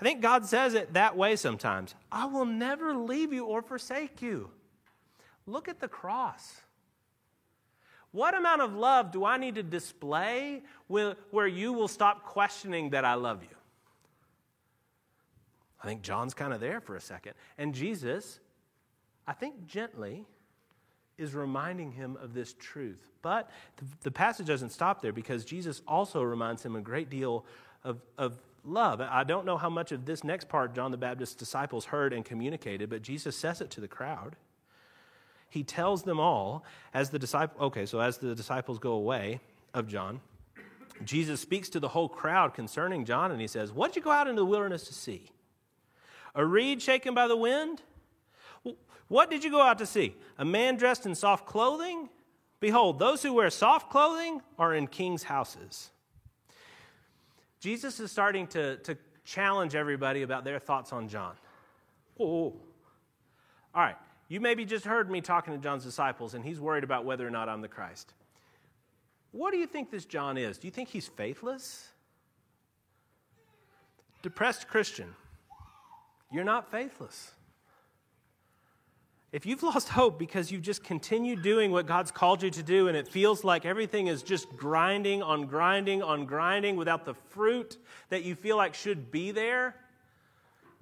I 0.00 0.02
think 0.02 0.22
God 0.22 0.46
says 0.46 0.74
it 0.74 0.94
that 0.94 1.16
way 1.16 1.36
sometimes. 1.36 1.94
I 2.10 2.24
will 2.24 2.46
never 2.46 2.94
leave 2.94 3.32
you 3.32 3.44
or 3.44 3.60
forsake 3.60 4.22
you. 4.22 4.50
Look 5.46 5.68
at 5.68 5.78
the 5.78 5.88
cross. 5.88 6.62
What 8.12 8.34
amount 8.34 8.62
of 8.62 8.74
love 8.74 9.12
do 9.12 9.24
I 9.24 9.36
need 9.36 9.54
to 9.56 9.62
display 9.62 10.62
where 10.88 11.46
you 11.46 11.72
will 11.72 11.86
stop 11.86 12.24
questioning 12.24 12.90
that 12.90 13.04
I 13.04 13.14
love 13.14 13.42
you? 13.42 13.56
I 15.82 15.86
think 15.86 16.02
John's 16.02 16.34
kind 16.34 16.52
of 16.52 16.60
there 16.60 16.80
for 16.80 16.96
a 16.96 17.00
second. 17.00 17.34
And 17.56 17.74
Jesus, 17.74 18.40
I 19.26 19.32
think 19.32 19.66
gently, 19.66 20.26
is 21.20 21.34
reminding 21.34 21.92
him 21.92 22.16
of 22.20 22.34
this 22.34 22.54
truth. 22.54 23.10
But 23.22 23.50
the, 23.76 23.84
the, 24.02 24.10
passage 24.10 24.46
doesn't 24.46 24.70
stop 24.70 25.02
there 25.02 25.12
because 25.12 25.44
Jesus 25.44 25.82
also 25.86 26.22
reminds 26.22 26.64
him 26.64 26.74
a 26.74 26.80
great 26.80 27.10
deal 27.10 27.44
of, 27.84 28.00
of 28.16 28.38
love. 28.64 29.00
I 29.00 29.24
don't 29.24 29.44
know 29.44 29.56
how 29.56 29.70
much 29.70 29.92
of 29.92 30.06
this 30.06 30.24
next 30.24 30.48
part 30.48 30.74
John 30.74 30.90
the 30.90 30.96
Baptist's 30.96 31.34
disciples 31.34 31.84
heard 31.86 32.12
and 32.12 32.24
communicated, 32.24 32.90
but 32.90 33.02
Jesus 33.02 33.36
says 33.36 33.60
it 33.60 33.70
to 33.70 33.80
the 33.80 33.88
crowd. 33.88 34.36
He 35.48 35.62
tells 35.62 36.04
them 36.04 36.20
all 36.20 36.64
as 36.94 37.10
the 37.10 37.18
disciple 37.18 37.66
okay, 37.66 37.84
so 37.84 38.00
as 38.00 38.18
the 38.18 38.34
disciples 38.34 38.78
go 38.78 38.92
away 38.92 39.40
of 39.74 39.88
John, 39.88 40.20
Jesus 41.04 41.40
speaks 41.40 41.68
to 41.70 41.80
the 41.80 41.88
whole 41.88 42.08
crowd 42.08 42.54
concerning 42.54 43.04
John 43.04 43.32
and 43.32 43.40
he 43.40 43.46
says, 43.46 43.72
What'd 43.72 43.96
you 43.96 44.02
go 44.02 44.10
out 44.10 44.28
into 44.28 44.40
the 44.40 44.46
wilderness 44.46 44.84
to 44.84 44.94
see? 44.94 45.30
A 46.34 46.44
reed 46.44 46.80
shaken 46.80 47.14
by 47.14 47.26
the 47.26 47.36
wind? 47.36 47.82
What 49.10 49.28
did 49.28 49.42
you 49.42 49.50
go 49.50 49.60
out 49.60 49.78
to 49.78 49.86
see? 49.86 50.14
A 50.38 50.44
man 50.44 50.76
dressed 50.76 51.04
in 51.04 51.16
soft 51.16 51.44
clothing? 51.44 52.08
Behold, 52.60 53.00
those 53.00 53.24
who 53.24 53.32
wear 53.32 53.50
soft 53.50 53.90
clothing 53.90 54.40
are 54.56 54.72
in 54.72 54.86
kings' 54.86 55.24
houses. 55.24 55.90
Jesus 57.58 57.98
is 57.98 58.12
starting 58.12 58.46
to, 58.46 58.76
to 58.76 58.96
challenge 59.24 59.74
everybody 59.74 60.22
about 60.22 60.44
their 60.44 60.60
thoughts 60.60 60.92
on 60.92 61.08
John. 61.08 61.34
Oh, 62.20 62.54
all 63.74 63.82
right. 63.82 63.96
You 64.28 64.40
maybe 64.40 64.64
just 64.64 64.84
heard 64.84 65.10
me 65.10 65.20
talking 65.20 65.54
to 65.54 65.58
John's 65.58 65.82
disciples, 65.82 66.34
and 66.34 66.44
he's 66.44 66.60
worried 66.60 66.84
about 66.84 67.04
whether 67.04 67.26
or 67.26 67.32
not 67.32 67.48
I'm 67.48 67.62
the 67.62 67.68
Christ. 67.68 68.14
What 69.32 69.50
do 69.50 69.58
you 69.58 69.66
think 69.66 69.90
this 69.90 70.04
John 70.04 70.38
is? 70.38 70.56
Do 70.56 70.68
you 70.68 70.70
think 70.70 70.88
he's 70.88 71.08
faithless? 71.08 71.88
Depressed 74.22 74.68
Christian, 74.68 75.16
you're 76.30 76.44
not 76.44 76.70
faithless. 76.70 77.32
If 79.32 79.46
you've 79.46 79.62
lost 79.62 79.88
hope 79.88 80.18
because 80.18 80.50
you've 80.50 80.62
just 80.62 80.82
continued 80.82 81.42
doing 81.42 81.70
what 81.70 81.86
God's 81.86 82.10
called 82.10 82.42
you 82.42 82.50
to 82.50 82.62
do 82.64 82.88
and 82.88 82.96
it 82.96 83.06
feels 83.06 83.44
like 83.44 83.64
everything 83.64 84.08
is 84.08 84.24
just 84.24 84.48
grinding 84.56 85.22
on 85.22 85.46
grinding 85.46 86.02
on 86.02 86.26
grinding 86.26 86.74
without 86.74 87.04
the 87.04 87.14
fruit 87.14 87.76
that 88.08 88.24
you 88.24 88.34
feel 88.34 88.56
like 88.56 88.74
should 88.74 89.12
be 89.12 89.30
there, 89.30 89.76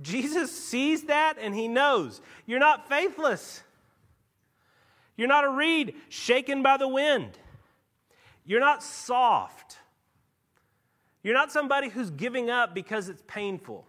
Jesus 0.01 0.51
sees 0.51 1.05
that 1.05 1.37
and 1.39 1.55
he 1.55 1.69
knows 1.69 2.21
you're 2.47 2.59
not 2.59 2.89
faithless. 2.89 3.63
You're 5.17 5.29
not 5.29 5.45
a 5.45 5.51
reed 5.51 5.97
shaken 6.09 6.63
by 6.63 6.77
the 6.77 6.87
wind. 6.89 7.37
You're 8.47 8.61
not 8.61 8.83
soft. 8.83 9.79
You're 11.25 11.35
not 11.35 11.51
somebody 11.51 11.89
who's 11.89 12.11
giving 12.11 12.49
up 12.49 12.73
because 12.73 13.09
it's 13.09 13.23
painful. 13.27 13.85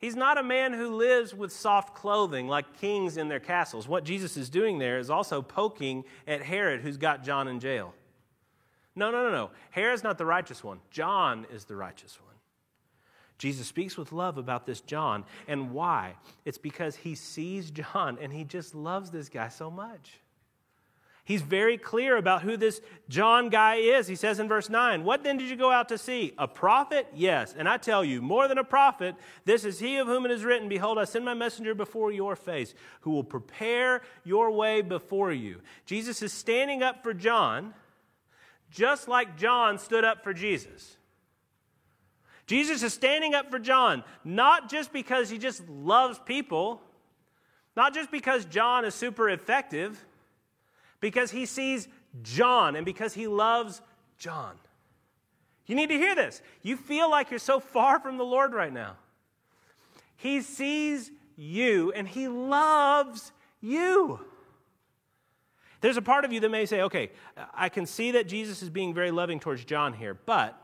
He's 0.00 0.16
not 0.16 0.38
a 0.38 0.42
man 0.42 0.72
who 0.72 0.96
lives 0.96 1.34
with 1.34 1.52
soft 1.52 1.94
clothing 1.94 2.48
like 2.48 2.80
kings 2.80 3.18
in 3.18 3.28
their 3.28 3.38
castles. 3.38 3.86
What 3.86 4.02
Jesus 4.02 4.38
is 4.38 4.48
doing 4.48 4.78
there 4.78 4.98
is 4.98 5.10
also 5.10 5.42
poking 5.42 6.04
at 6.26 6.42
Herod, 6.42 6.80
who's 6.80 6.96
got 6.96 7.22
John 7.22 7.48
in 7.48 7.60
jail. 7.60 7.94
No, 8.96 9.10
no, 9.10 9.24
no, 9.24 9.30
no. 9.30 9.50
Herod's 9.70 10.02
not 10.02 10.16
the 10.16 10.24
righteous 10.24 10.64
one, 10.64 10.80
John 10.90 11.46
is 11.52 11.64
the 11.64 11.76
righteous 11.76 12.18
one. 12.18 12.30
Jesus 13.36 13.66
speaks 13.66 13.96
with 13.96 14.12
love 14.12 14.36
about 14.36 14.66
this 14.66 14.82
John. 14.82 15.24
And 15.48 15.70
why? 15.70 16.14
It's 16.44 16.58
because 16.58 16.94
he 16.96 17.14
sees 17.14 17.70
John 17.70 18.18
and 18.20 18.30
he 18.32 18.44
just 18.44 18.74
loves 18.74 19.10
this 19.10 19.30
guy 19.30 19.48
so 19.48 19.70
much. 19.70 20.20
He's 21.24 21.42
very 21.42 21.78
clear 21.78 22.16
about 22.16 22.42
who 22.42 22.56
this 22.56 22.80
John 23.08 23.50
guy 23.50 23.76
is. 23.76 24.08
He 24.08 24.16
says 24.16 24.40
in 24.40 24.48
verse 24.48 24.68
9, 24.68 25.04
What 25.04 25.22
then 25.22 25.36
did 25.36 25.48
you 25.48 25.56
go 25.56 25.70
out 25.70 25.88
to 25.90 25.98
see? 25.98 26.32
A 26.38 26.48
prophet? 26.48 27.06
Yes. 27.14 27.54
And 27.56 27.68
I 27.68 27.76
tell 27.76 28.04
you, 28.04 28.20
more 28.22 28.48
than 28.48 28.58
a 28.58 28.64
prophet, 28.64 29.14
this 29.44 29.64
is 29.64 29.78
he 29.78 29.98
of 29.98 30.06
whom 30.06 30.24
it 30.24 30.32
is 30.32 30.44
written, 30.44 30.68
Behold, 30.68 30.98
I 30.98 31.04
send 31.04 31.24
my 31.24 31.34
messenger 31.34 31.74
before 31.74 32.10
your 32.10 32.36
face, 32.36 32.74
who 33.02 33.10
will 33.10 33.24
prepare 33.24 34.02
your 34.24 34.50
way 34.50 34.80
before 34.80 35.32
you. 35.32 35.60
Jesus 35.86 36.22
is 36.22 36.32
standing 36.32 36.82
up 36.82 37.02
for 37.02 37.14
John, 37.14 37.74
just 38.70 39.06
like 39.06 39.36
John 39.36 39.78
stood 39.78 40.04
up 40.04 40.24
for 40.24 40.32
Jesus. 40.32 40.96
Jesus 42.46 42.82
is 42.82 42.92
standing 42.92 43.34
up 43.34 43.50
for 43.50 43.60
John, 43.60 44.02
not 44.24 44.68
just 44.68 44.92
because 44.92 45.30
he 45.30 45.38
just 45.38 45.68
loves 45.68 46.18
people, 46.18 46.82
not 47.76 47.94
just 47.94 48.10
because 48.10 48.44
John 48.46 48.84
is 48.84 48.94
super 48.94 49.28
effective 49.28 50.04
because 51.00 51.30
he 51.30 51.46
sees 51.46 51.88
John 52.22 52.76
and 52.76 52.84
because 52.84 53.14
he 53.14 53.26
loves 53.26 53.80
John. 54.18 54.56
You 55.66 55.74
need 55.74 55.88
to 55.88 55.96
hear 55.96 56.14
this. 56.14 56.42
You 56.62 56.76
feel 56.76 57.10
like 57.10 57.30
you're 57.30 57.38
so 57.38 57.60
far 57.60 58.00
from 58.00 58.18
the 58.18 58.24
Lord 58.24 58.52
right 58.52 58.72
now. 58.72 58.96
He 60.16 60.42
sees 60.42 61.10
you 61.36 61.92
and 61.92 62.06
he 62.06 62.28
loves 62.28 63.32
you. 63.60 64.20
There's 65.80 65.96
a 65.96 66.02
part 66.02 66.24
of 66.24 66.32
you 66.32 66.40
that 66.40 66.50
may 66.50 66.66
say, 66.66 66.82
okay, 66.82 67.10
I 67.54 67.70
can 67.70 67.86
see 67.86 68.10
that 68.10 68.28
Jesus 68.28 68.62
is 68.62 68.68
being 68.68 68.92
very 68.92 69.10
loving 69.10 69.40
towards 69.40 69.64
John 69.64 69.94
here, 69.94 70.12
but 70.14 70.59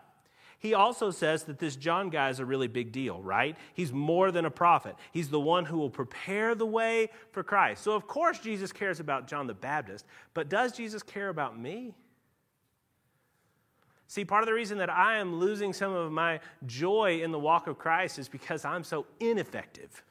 he 0.66 0.74
also 0.74 1.12
says 1.12 1.44
that 1.44 1.61
this 1.61 1.76
John 1.76 2.11
guy 2.11 2.29
is 2.29 2.40
a 2.40 2.44
really 2.44 2.66
big 2.66 2.90
deal, 2.90 3.22
right? 3.22 3.57
He's 3.74 3.92
more 3.92 4.33
than 4.33 4.44
a 4.46 4.50
prophet. 4.50 4.96
He's 5.12 5.29
the 5.29 5.38
one 5.38 5.64
who 5.64 5.79
will 5.79 5.90
prepare 5.90 6.57
the 6.57 6.66
way 6.66 7.11
for 7.31 7.44
Christ. 7.44 7.85
So, 7.85 7.92
of 7.92 8.09
course, 8.09 8.40
Jesus 8.40 8.72
cares 8.72 8.98
about 8.98 9.29
John 9.29 9.46
the 9.46 9.55
Baptist, 9.55 10.07
but 10.35 10.48
does 10.48 10.72
Jesus 10.72 11.05
care 11.05 11.29
about 11.29 11.57
me? 11.57 11.94
See, 14.09 14.24
part 14.24 14.42
of 14.42 14.46
the 14.46 14.55
reason 14.55 14.79
that 14.79 14.90
I 14.90 15.18
am 15.18 15.37
losing 15.37 15.72
some 15.72 15.92
of 15.92 16.11
my 16.11 16.40
joy 16.66 17.20
in 17.22 17.31
the 17.31 17.38
walk 17.38 17.68
of 17.68 17.79
Christ 17.79 18.18
is 18.18 18.29
because 18.29 18.64
I'm 18.64 18.83
so 18.83 19.07
ineffective. 19.20 20.02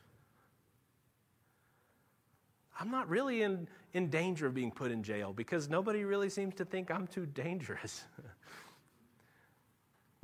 I'm 2.80 2.90
not 2.90 3.10
really 3.10 3.42
in, 3.42 3.68
in 3.94 4.10
danger 4.10 4.48
of 4.48 4.54
being 4.54 4.72
put 4.72 4.90
in 4.90 5.04
jail 5.04 5.34
because 5.34 5.68
nobody 5.68 6.06
really 6.06 6.30
seems 6.30 6.56
to 6.56 6.64
think 6.64 6.92
I'm 6.92 7.08
too 7.08 7.26
dangerous. 7.26 8.06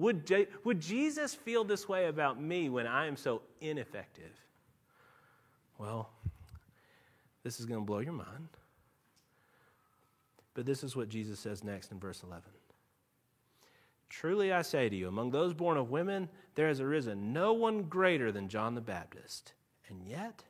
Would, 0.01 0.25
Je- 0.25 0.47
would 0.63 0.79
Jesus 0.79 1.35
feel 1.35 1.63
this 1.63 1.87
way 1.87 2.07
about 2.07 2.41
me 2.41 2.69
when 2.69 2.87
I 2.87 3.05
am 3.05 3.15
so 3.15 3.43
ineffective? 3.61 4.31
Well, 5.77 6.09
this 7.43 7.59
is 7.59 7.67
going 7.67 7.81
to 7.81 7.85
blow 7.85 7.99
your 7.99 8.13
mind. 8.13 8.47
But 10.55 10.65
this 10.65 10.83
is 10.83 10.95
what 10.95 11.07
Jesus 11.07 11.39
says 11.39 11.63
next 11.63 11.91
in 11.91 11.99
verse 11.99 12.23
11. 12.23 12.41
Truly 14.09 14.51
I 14.51 14.63
say 14.63 14.89
to 14.89 14.95
you, 14.95 15.07
among 15.07 15.29
those 15.29 15.53
born 15.53 15.77
of 15.77 15.91
women, 15.91 16.29
there 16.55 16.67
has 16.67 16.81
arisen 16.81 17.31
no 17.31 17.53
one 17.53 17.83
greater 17.83 18.31
than 18.31 18.49
John 18.49 18.73
the 18.73 18.81
Baptist. 18.81 19.53
And 19.87 20.03
yet, 20.03 20.43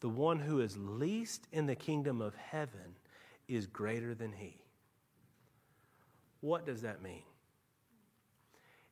the 0.00 0.08
one 0.08 0.40
who 0.40 0.58
is 0.62 0.76
least 0.76 1.46
in 1.52 1.66
the 1.66 1.76
kingdom 1.76 2.20
of 2.20 2.34
heaven 2.34 2.96
is 3.46 3.68
greater 3.68 4.16
than 4.16 4.32
he. 4.32 4.56
What 6.40 6.66
does 6.66 6.82
that 6.82 7.00
mean? 7.00 7.22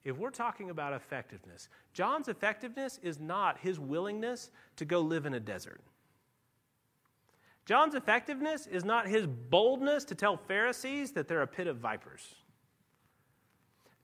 If 0.07 0.17
we're 0.17 0.31
talking 0.31 0.71
about 0.71 0.93
effectiveness, 0.93 1.69
John's 1.93 2.29
effectiveness 2.29 3.01
is 3.03 3.19
not 3.19 3.59
his 3.59 3.81
willingness 3.81 4.51
to 4.77 4.85
go 4.85 5.01
live 5.01 5.27
in 5.27 5.35
a 5.35 5.41
desert. 5.41 5.81
John's 7.65 7.97
effectiveness 7.97 8.69
is 8.69 8.85
not 8.85 9.09
his 9.09 9.27
boldness 9.27 10.05
to 10.05 10.15
tell 10.15 10.37
Pharisees 10.37 11.11
that 11.13 11.27
they're 11.27 11.43
a 11.43 11.47
pit 11.47 11.67
of 11.67 11.79
vipers. 11.79 12.37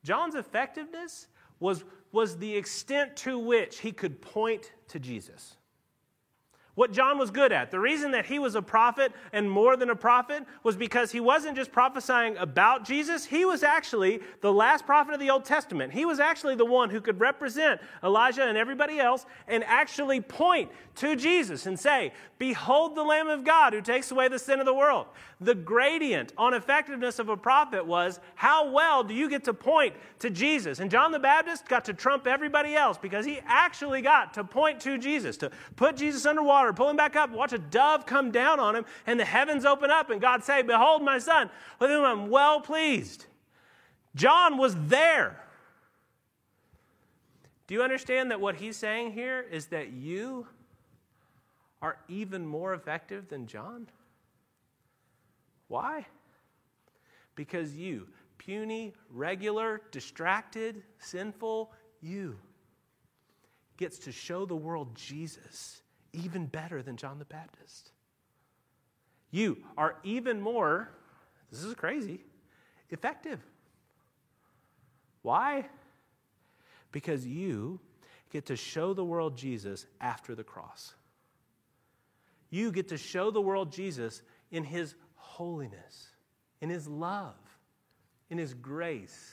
John's 0.03 0.35
effectiveness 0.35 1.29
was, 1.61 1.85
was 2.11 2.37
the 2.37 2.53
extent 2.53 3.15
to 3.19 3.39
which 3.39 3.79
he 3.79 3.93
could 3.93 4.21
point 4.21 4.73
to 4.89 4.99
Jesus. 4.99 5.57
What 6.75 6.93
John 6.93 7.19
was 7.19 7.31
good 7.31 7.53
at. 7.53 7.71
The 7.71 7.79
reason 7.79 8.13
that 8.13 8.25
he 8.25 8.39
was 8.39 8.55
a 8.55 8.63
prophet 8.63 9.13
and 9.35 9.51
more 9.51 9.77
than 9.77 9.91
a 9.91 9.97
prophet 9.97 10.45
was 10.63 10.75
because 10.75 11.13
he 11.13 11.21
wasn't 11.21 11.55
just 11.55 11.71
prophesying 11.71 12.35
about 12.39 12.87
Jesus, 12.87 13.27
he 13.27 13.45
was 13.45 13.63
actually 13.63 14.21
the 14.41 14.53
last 14.53 14.87
prophet 14.87 15.13
of 15.13 15.21
the 15.21 15.29
Old 15.29 15.45
Testament. 15.45 15.93
He 15.93 16.07
was 16.07 16.19
actually 16.19 16.55
the 16.55 16.65
one 16.65 16.89
who 16.89 17.03
could 17.03 17.21
represent 17.21 17.79
Elijah 18.03 18.45
and 18.45 18.57
everybody 18.57 18.99
else 18.99 19.27
and 19.49 19.63
actually 19.65 20.23
point 20.23 20.71
to 20.95 21.15
Jesus 21.15 21.67
and 21.67 21.79
say, 21.79 22.13
Behold 22.39 22.97
the 22.97 23.03
Lamb 23.03 23.29
of 23.29 23.45
God 23.45 23.75
who 23.75 23.83
takes 23.83 24.11
away 24.11 24.29
the 24.29 24.39
sin 24.39 24.59
of 24.59 24.67
the 24.67 24.75
world. 24.75 25.07
The 25.41 25.55
gradient 25.55 26.33
on 26.39 26.55
effectiveness 26.55 27.19
of 27.19 27.29
a 27.29 27.37
prophet 27.37 27.85
was 27.85 28.19
how 28.35 28.71
well 28.71 29.05
do 29.05 29.13
you 29.13 29.29
get 29.29 29.45
to 29.45 29.55
point 29.55 29.95
to 30.21 30.31
Jesus? 30.31 30.81
And 30.81 30.91
John 30.91 31.13
the 31.13 31.19
Baptist 31.19 31.69
got 31.69 31.85
to 31.87 31.95
trump 31.95 32.27
everybody 32.27 32.75
else 32.75 32.97
because 32.97 33.27
he 33.27 33.41
actually 33.45 34.03
got 34.03 34.35
to 34.35 34.45
point 34.45 34.81
to 34.81 34.99
Jesus, 34.99 35.37
to 35.39 35.51
put 35.77 35.97
Jesus 35.97 36.25
underwater 36.25 36.62
water, 36.63 36.73
pull 36.73 36.89
him 36.89 36.97
back 36.97 37.17
up, 37.17 37.31
watch 37.31 37.53
a 37.53 37.59
dove 37.59 38.07
come 38.07 38.31
down 38.31 38.61
on 38.61 38.77
him, 38.77 38.85
and 39.07 39.19
the 39.19 39.25
heavens 39.25 39.65
open 39.65 39.91
up, 39.91 40.11
and 40.11 40.21
God 40.21 40.45
say, 40.45 40.63
Behold 40.63 41.03
my 41.03 41.19
son, 41.19 41.51
with 41.79 41.91
whom 41.91 42.05
I'm 42.05 42.31
well 42.31 42.61
pleased. 42.61 43.27
John 44.15 44.59
was 44.59 44.77
there. 44.87 45.43
Do 47.67 47.75
you 47.75 47.83
understand 47.83 48.31
that 48.31 48.41
what 48.41 48.57
he's 48.57 48.77
saying 48.77 49.13
here 49.13 49.45
is 49.51 49.67
that 49.67 49.93
you 49.93 50.47
are 51.81 51.97
even 52.09 52.47
more 52.47 52.75
effective 52.75 53.29
than 53.29 53.47
John? 53.47 53.89
Why? 55.69 56.07
Because 57.35 57.75
you, 57.75 58.07
puny, 58.39 58.93
regular, 59.11 59.81
distracted, 59.91 60.83
sinful, 60.99 61.73
you 62.01 62.39
gets 63.79 63.99
to 63.99 64.13
show 64.13 64.45
the 64.45 64.55
world 64.55 64.95
Jesus 64.95 65.82
even 66.13 66.47
better 66.47 66.83
than 66.83 66.97
John 66.97 67.19
the 67.19 67.25
Baptist. 67.25 67.91
You 69.31 69.59
are 69.77 69.97
even 70.05 70.41
more, 70.41 70.91
this 71.51 71.63
is 71.63 71.75
crazy, 71.75 72.21
effective. 72.91 73.41
Why? 75.23 75.67
Because 76.91 77.27
you 77.27 77.81
get 78.31 78.47
to 78.47 78.57
show 78.57 78.93
the 78.93 79.05
world 79.05 79.37
Jesus 79.37 79.87
after 80.01 80.35
the 80.35 80.45
cross. 80.45 80.95
You 82.51 82.71
get 82.73 82.89
to 82.89 82.99
show 82.99 83.31
the 83.31 83.41
world 83.41 83.73
Jesus 83.73 84.23
in 84.51 84.65
his 84.65 84.95
holiness, 85.15 86.09
in 86.61 86.69
his 86.69 86.87
love, 86.87 87.37
in 88.29 88.37
his 88.37 88.53
grace, 88.53 89.33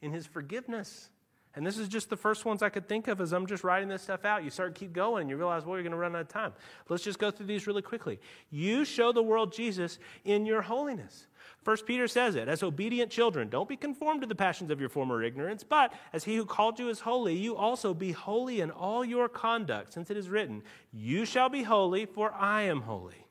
in 0.00 0.12
his 0.12 0.26
forgiveness, 0.26 1.10
And 1.54 1.66
this 1.66 1.78
is 1.78 1.88
just 1.88 2.10
the 2.10 2.16
first 2.16 2.44
ones 2.44 2.62
I 2.62 2.68
could 2.68 2.88
think 2.88 3.08
of 3.08 3.20
as 3.20 3.32
I'm 3.32 3.46
just 3.46 3.64
writing 3.64 3.88
this 3.88 4.02
stuff 4.02 4.24
out. 4.24 4.44
You 4.44 4.50
start 4.50 4.74
keep 4.74 4.92
going 4.92 5.22
and 5.22 5.30
you 5.30 5.36
realize, 5.36 5.64
well, 5.64 5.76
you're 5.76 5.82
going 5.82 5.92
to 5.92 5.98
run 5.98 6.14
out 6.14 6.22
of 6.22 6.28
time. 6.28 6.52
Let's 6.88 7.02
just 7.02 7.18
go 7.18 7.30
through 7.30 7.46
these 7.46 7.66
really 7.66 7.82
quickly. 7.82 8.20
You 8.50 8.84
show 8.84 9.12
the 9.12 9.22
world 9.22 9.52
Jesus 9.52 9.98
in 10.24 10.46
your 10.46 10.62
holiness. 10.62 11.26
First 11.62 11.86
Peter 11.86 12.06
says 12.06 12.36
it, 12.36 12.48
as 12.48 12.62
obedient 12.62 13.10
children, 13.10 13.48
don't 13.48 13.68
be 13.68 13.76
conformed 13.76 14.20
to 14.20 14.26
the 14.26 14.34
passions 14.34 14.70
of 14.70 14.80
your 14.80 14.88
former 14.88 15.22
ignorance, 15.22 15.64
but 15.64 15.92
as 16.12 16.24
he 16.24 16.36
who 16.36 16.44
called 16.44 16.78
you 16.78 16.88
is 16.88 17.00
holy, 17.00 17.34
you 17.34 17.56
also 17.56 17.92
be 17.92 18.12
holy 18.12 18.60
in 18.60 18.70
all 18.70 19.04
your 19.04 19.28
conduct, 19.28 19.92
since 19.92 20.10
it 20.10 20.16
is 20.16 20.28
written, 20.28 20.62
You 20.92 21.24
shall 21.24 21.48
be 21.48 21.64
holy, 21.64 22.06
for 22.06 22.32
I 22.32 22.62
am 22.62 22.82
holy. 22.82 23.26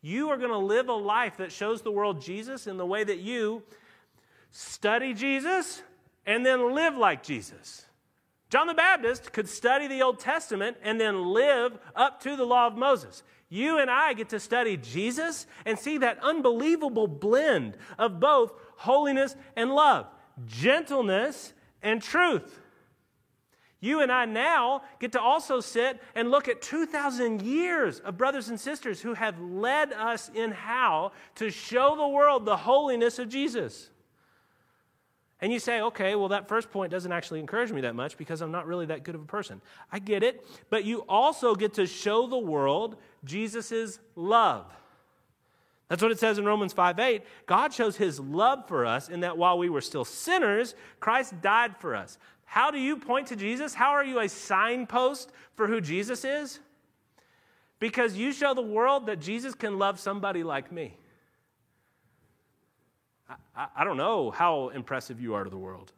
You 0.00 0.28
are 0.30 0.36
going 0.36 0.50
to 0.50 0.58
live 0.58 0.88
a 0.88 0.94
life 0.94 1.38
that 1.38 1.50
shows 1.50 1.80
the 1.80 1.90
world 1.90 2.20
Jesus 2.20 2.66
in 2.66 2.76
the 2.76 2.84
way 2.84 3.04
that 3.04 3.20
you 3.20 3.62
study 4.50 5.14
Jesus 5.14 5.82
and 6.26 6.44
then 6.44 6.74
live 6.74 6.96
like 6.96 7.22
Jesus. 7.22 7.86
John 8.50 8.66
the 8.66 8.74
Baptist 8.74 9.32
could 9.32 9.48
study 9.48 9.88
the 9.88 10.02
Old 10.02 10.20
Testament 10.20 10.76
and 10.82 11.00
then 11.00 11.24
live 11.24 11.78
up 11.96 12.20
to 12.22 12.36
the 12.36 12.44
law 12.44 12.66
of 12.66 12.76
Moses. 12.76 13.22
You 13.48 13.78
and 13.78 13.90
I 13.90 14.12
get 14.12 14.30
to 14.30 14.40
study 14.40 14.76
Jesus 14.76 15.46
and 15.64 15.78
see 15.78 15.98
that 15.98 16.18
unbelievable 16.22 17.06
blend 17.06 17.76
of 17.98 18.20
both 18.20 18.52
holiness 18.76 19.36
and 19.56 19.74
love, 19.74 20.06
gentleness 20.46 21.52
and 21.82 22.02
truth. 22.02 22.60
You 23.80 24.00
and 24.00 24.10
I 24.10 24.24
now 24.24 24.82
get 24.98 25.12
to 25.12 25.20
also 25.20 25.60
sit 25.60 26.00
and 26.14 26.30
look 26.30 26.48
at 26.48 26.62
2,000 26.62 27.42
years 27.42 28.00
of 28.00 28.16
brothers 28.16 28.48
and 28.48 28.58
sisters 28.58 29.02
who 29.02 29.12
have 29.12 29.38
led 29.38 29.92
us 29.92 30.30
in 30.34 30.52
how 30.52 31.12
to 31.34 31.50
show 31.50 31.94
the 31.94 32.08
world 32.08 32.46
the 32.46 32.56
holiness 32.56 33.18
of 33.18 33.28
Jesus. 33.28 33.90
And 35.44 35.52
you 35.52 35.58
say, 35.58 35.82
okay, 35.82 36.14
well, 36.14 36.28
that 36.28 36.48
first 36.48 36.70
point 36.70 36.90
doesn't 36.90 37.12
actually 37.12 37.38
encourage 37.38 37.70
me 37.70 37.82
that 37.82 37.94
much 37.94 38.16
because 38.16 38.40
I'm 38.40 38.50
not 38.50 38.66
really 38.66 38.86
that 38.86 39.04
good 39.04 39.14
of 39.14 39.20
a 39.20 39.26
person. 39.26 39.60
I 39.92 39.98
get 39.98 40.22
it, 40.22 40.42
but 40.70 40.86
you 40.86 41.00
also 41.06 41.54
get 41.54 41.74
to 41.74 41.86
show 41.86 42.26
the 42.26 42.38
world 42.38 42.96
Jesus' 43.24 43.98
love. 44.16 44.64
That's 45.88 46.00
what 46.00 46.10
it 46.12 46.18
says 46.18 46.38
in 46.38 46.46
Romans 46.46 46.72
5 46.72 46.98
8. 46.98 47.22
God 47.44 47.74
shows 47.74 47.94
his 47.94 48.18
love 48.18 48.66
for 48.66 48.86
us 48.86 49.10
in 49.10 49.20
that 49.20 49.36
while 49.36 49.58
we 49.58 49.68
were 49.68 49.82
still 49.82 50.06
sinners, 50.06 50.74
Christ 50.98 51.38
died 51.42 51.76
for 51.76 51.94
us. 51.94 52.16
How 52.46 52.70
do 52.70 52.78
you 52.78 52.96
point 52.96 53.26
to 53.26 53.36
Jesus? 53.36 53.74
How 53.74 53.90
are 53.90 54.04
you 54.04 54.20
a 54.20 54.30
signpost 54.30 55.30
for 55.56 55.66
who 55.66 55.82
Jesus 55.82 56.24
is? 56.24 56.58
Because 57.80 58.16
you 58.16 58.32
show 58.32 58.54
the 58.54 58.62
world 58.62 59.04
that 59.08 59.20
Jesus 59.20 59.54
can 59.54 59.78
love 59.78 60.00
somebody 60.00 60.42
like 60.42 60.72
me. 60.72 60.96
I, 63.56 63.68
I 63.76 63.84
don't 63.84 63.96
know 63.96 64.30
how 64.30 64.68
impressive 64.68 65.20
you 65.20 65.34
are 65.34 65.44
to 65.44 65.50
the 65.50 65.58
world. 65.58 65.92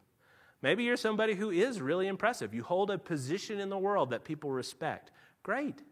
Maybe 0.61 0.83
you're 0.83 0.97
somebody 0.97 1.35
who 1.35 1.51
is 1.51 1.81
really 1.81 2.07
impressive. 2.07 2.53
You 2.53 2.63
hold 2.63 2.89
a 2.89 2.97
position 2.97 3.59
in 3.59 3.69
the 3.69 3.77
world 3.77 4.09
that 4.09 4.23
people 4.23 4.51
respect. 4.51 5.11
Great. 5.43 5.83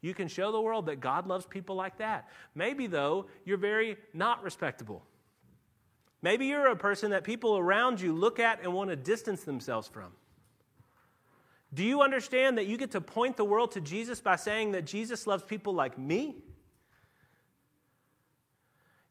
You 0.00 0.14
can 0.14 0.28
show 0.28 0.50
the 0.50 0.60
world 0.60 0.86
that 0.86 1.00
God 1.00 1.26
loves 1.26 1.44
people 1.44 1.76
like 1.76 1.98
that. 1.98 2.28
Maybe, 2.54 2.86
though, 2.86 3.26
you're 3.44 3.58
very 3.58 3.98
not 4.14 4.42
respectable. 4.42 5.04
Maybe 6.22 6.46
you're 6.46 6.68
a 6.68 6.76
person 6.76 7.10
that 7.10 7.24
people 7.24 7.58
around 7.58 8.00
you 8.00 8.12
look 8.12 8.38
at 8.38 8.62
and 8.62 8.72
want 8.72 8.90
to 8.90 8.96
distance 8.96 9.44
themselves 9.44 9.88
from. 9.88 10.12
Do 11.72 11.84
you 11.84 12.02
understand 12.02 12.58
that 12.58 12.66
you 12.66 12.76
get 12.76 12.90
to 12.92 13.00
point 13.00 13.36
the 13.36 13.44
world 13.44 13.72
to 13.72 13.80
Jesus 13.80 14.20
by 14.20 14.36
saying 14.36 14.72
that 14.72 14.84
Jesus 14.86 15.26
loves 15.26 15.44
people 15.44 15.74
like 15.74 15.98
me? 15.98 16.36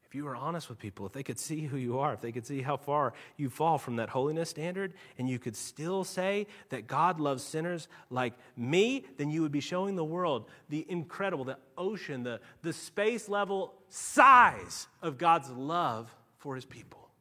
If 0.09 0.15
you 0.15 0.25
were 0.25 0.35
honest 0.35 0.69
with 0.69 0.79
people, 0.79 1.05
if 1.05 1.11
they 1.11 1.21
could 1.21 1.37
see 1.37 1.65
who 1.67 1.77
you 1.77 1.99
are, 1.99 2.13
if 2.13 2.21
they 2.21 2.31
could 2.31 2.47
see 2.47 2.63
how 2.63 2.77
far 2.77 3.13
you 3.37 3.47
fall 3.47 3.77
from 3.77 3.97
that 3.97 4.09
holiness 4.09 4.49
standard, 4.49 4.95
and 5.19 5.29
you 5.29 5.37
could 5.37 5.55
still 5.55 6.03
say 6.03 6.47
that 6.69 6.87
God 6.87 7.19
loves 7.19 7.43
sinners 7.43 7.87
like 8.09 8.33
me, 8.57 9.05
then 9.17 9.29
you 9.29 9.43
would 9.43 9.51
be 9.51 9.59
showing 9.59 9.95
the 9.95 10.03
world 10.03 10.49
the 10.67 10.83
incredible, 10.89 11.45
the 11.45 11.59
ocean, 11.77 12.23
the, 12.23 12.39
the 12.63 12.73
space 12.73 13.29
level 13.29 13.75
size 13.87 14.87
of 15.03 15.19
God's 15.19 15.51
love 15.51 16.11
for 16.39 16.55
his 16.55 16.65
people. 16.65 17.11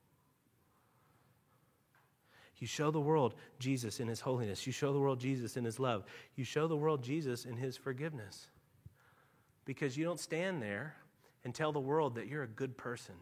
You 2.56 2.66
show 2.66 2.90
the 2.90 3.00
world 3.00 3.34
Jesus 3.58 4.00
in 4.00 4.08
his 4.08 4.20
holiness. 4.22 4.66
You 4.66 4.72
show 4.72 4.94
the 4.94 4.98
world 4.98 5.20
Jesus 5.20 5.58
in 5.58 5.64
his 5.64 5.78
love. 5.78 6.04
You 6.36 6.44
show 6.44 6.66
the 6.66 6.76
world 6.76 7.02
Jesus 7.02 7.44
in 7.44 7.58
his 7.58 7.76
forgiveness. 7.76 8.48
Because 9.66 9.98
you 9.98 10.06
don't 10.06 10.18
stand 10.18 10.62
there 10.62 10.96
and 11.44 11.54
tell 11.54 11.72
the 11.72 11.80
world 11.80 12.14
that 12.16 12.26
you're 12.26 12.42
a 12.42 12.48
good 12.48 12.76
person. 12.76 13.14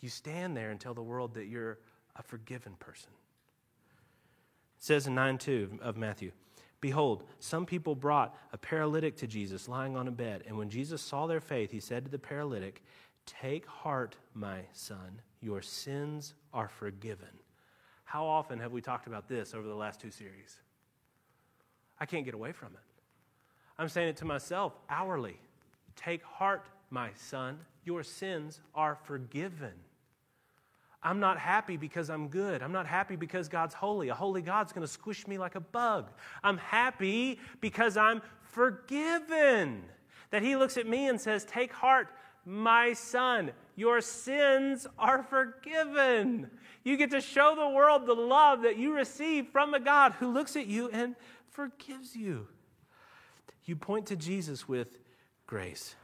You 0.00 0.08
stand 0.08 0.56
there 0.56 0.70
and 0.70 0.80
tell 0.80 0.94
the 0.94 1.02
world 1.02 1.34
that 1.34 1.46
you're 1.46 1.78
a 2.16 2.22
forgiven 2.22 2.74
person. 2.78 3.10
It 4.78 4.84
says 4.84 5.06
in 5.06 5.14
9 5.14 5.38
2 5.38 5.78
of 5.82 5.96
Matthew 5.96 6.32
Behold, 6.80 7.24
some 7.38 7.66
people 7.66 7.94
brought 7.94 8.34
a 8.52 8.58
paralytic 8.58 9.16
to 9.16 9.26
Jesus 9.26 9.68
lying 9.68 9.96
on 9.96 10.08
a 10.08 10.12
bed, 10.12 10.44
and 10.46 10.56
when 10.56 10.70
Jesus 10.70 11.02
saw 11.02 11.26
their 11.26 11.40
faith, 11.40 11.70
he 11.70 11.80
said 11.80 12.04
to 12.04 12.10
the 12.10 12.18
paralytic, 12.18 12.82
Take 13.26 13.66
heart, 13.66 14.16
my 14.32 14.60
son, 14.72 15.20
your 15.40 15.60
sins 15.60 16.34
are 16.54 16.68
forgiven. 16.68 17.28
How 18.04 18.24
often 18.24 18.58
have 18.58 18.72
we 18.72 18.80
talked 18.80 19.06
about 19.06 19.28
this 19.28 19.54
over 19.54 19.68
the 19.68 19.74
last 19.74 20.00
two 20.00 20.10
series? 20.10 20.58
I 22.00 22.06
can't 22.06 22.24
get 22.24 22.34
away 22.34 22.52
from 22.52 22.68
it. 22.68 22.80
I'm 23.78 23.88
saying 23.88 24.08
it 24.08 24.16
to 24.16 24.24
myself 24.24 24.72
hourly. 24.88 25.38
Take 25.96 26.22
heart, 26.22 26.66
my 26.90 27.10
son, 27.14 27.58
your 27.84 28.02
sins 28.02 28.60
are 28.74 28.96
forgiven. 29.04 29.72
I'm 31.02 31.18
not 31.18 31.38
happy 31.38 31.76
because 31.76 32.10
I'm 32.10 32.28
good. 32.28 32.62
I'm 32.62 32.72
not 32.72 32.86
happy 32.86 33.16
because 33.16 33.48
God's 33.48 33.72
holy. 33.72 34.10
A 34.10 34.14
holy 34.14 34.42
God's 34.42 34.72
going 34.72 34.86
to 34.86 34.92
squish 34.92 35.26
me 35.26 35.38
like 35.38 35.54
a 35.54 35.60
bug. 35.60 36.10
I'm 36.44 36.58
happy 36.58 37.38
because 37.60 37.96
I'm 37.96 38.20
forgiven. 38.42 39.82
That 40.30 40.42
He 40.42 40.56
looks 40.56 40.76
at 40.76 40.86
me 40.86 41.08
and 41.08 41.18
says, 41.18 41.44
Take 41.44 41.72
heart, 41.72 42.08
my 42.44 42.92
son, 42.92 43.52
your 43.76 44.00
sins 44.00 44.86
are 44.98 45.22
forgiven. 45.22 46.50
You 46.84 46.96
get 46.96 47.10
to 47.12 47.20
show 47.20 47.54
the 47.56 47.74
world 47.74 48.06
the 48.06 48.14
love 48.14 48.62
that 48.62 48.76
you 48.76 48.94
receive 48.94 49.48
from 49.48 49.72
a 49.72 49.80
God 49.80 50.12
who 50.12 50.32
looks 50.32 50.54
at 50.56 50.66
you 50.66 50.90
and 50.90 51.16
forgives 51.50 52.14
you. 52.14 52.46
You 53.64 53.76
point 53.76 54.06
to 54.06 54.16
Jesus 54.16 54.68
with 54.68 54.98
grace. 55.46 55.94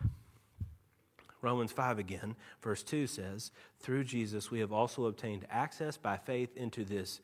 Romans 1.47 1.71
5 1.71 2.01
again, 2.01 2.35
verse 2.61 2.83
2 2.83 3.07
says, 3.07 3.53
Through 3.79 4.03
Jesus 4.03 4.51
we 4.51 4.59
have 4.59 4.73
also 4.73 5.05
obtained 5.05 5.47
access 5.49 5.97
by 5.97 6.17
faith 6.17 6.57
into 6.57 6.85
this 6.85 7.21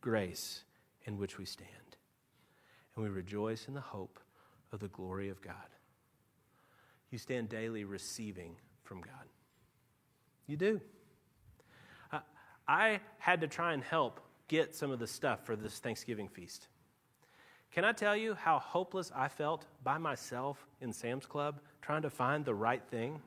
grace 0.00 0.62
in 1.04 1.18
which 1.18 1.36
we 1.36 1.44
stand. 1.44 1.68
And 2.94 3.04
we 3.04 3.10
rejoice 3.10 3.68
in 3.68 3.74
the 3.74 3.82
hope 3.82 4.18
of 4.72 4.80
the 4.80 4.88
glory 4.88 5.28
of 5.28 5.42
God. 5.42 5.54
You 7.10 7.18
stand 7.18 7.50
daily 7.50 7.84
receiving 7.84 8.56
from 8.82 9.02
God. 9.02 9.26
You 10.46 10.56
do. 10.56 10.80
I 12.66 13.00
had 13.18 13.42
to 13.42 13.46
try 13.46 13.74
and 13.74 13.84
help 13.84 14.20
get 14.48 14.74
some 14.74 14.90
of 14.90 14.98
the 14.98 15.06
stuff 15.06 15.44
for 15.44 15.54
this 15.54 15.80
Thanksgiving 15.80 16.28
feast. 16.28 16.66
Can 17.72 17.84
I 17.84 17.92
tell 17.92 18.16
you 18.16 18.34
how 18.34 18.58
hopeless 18.58 19.12
I 19.14 19.28
felt 19.28 19.66
by 19.84 19.98
myself 19.98 20.66
in 20.80 20.94
Sam's 20.94 21.26
Club 21.26 21.60
trying 21.82 22.02
to 22.02 22.10
find 22.10 22.42
the 22.42 22.54
right 22.54 22.82
thing? 22.90 23.20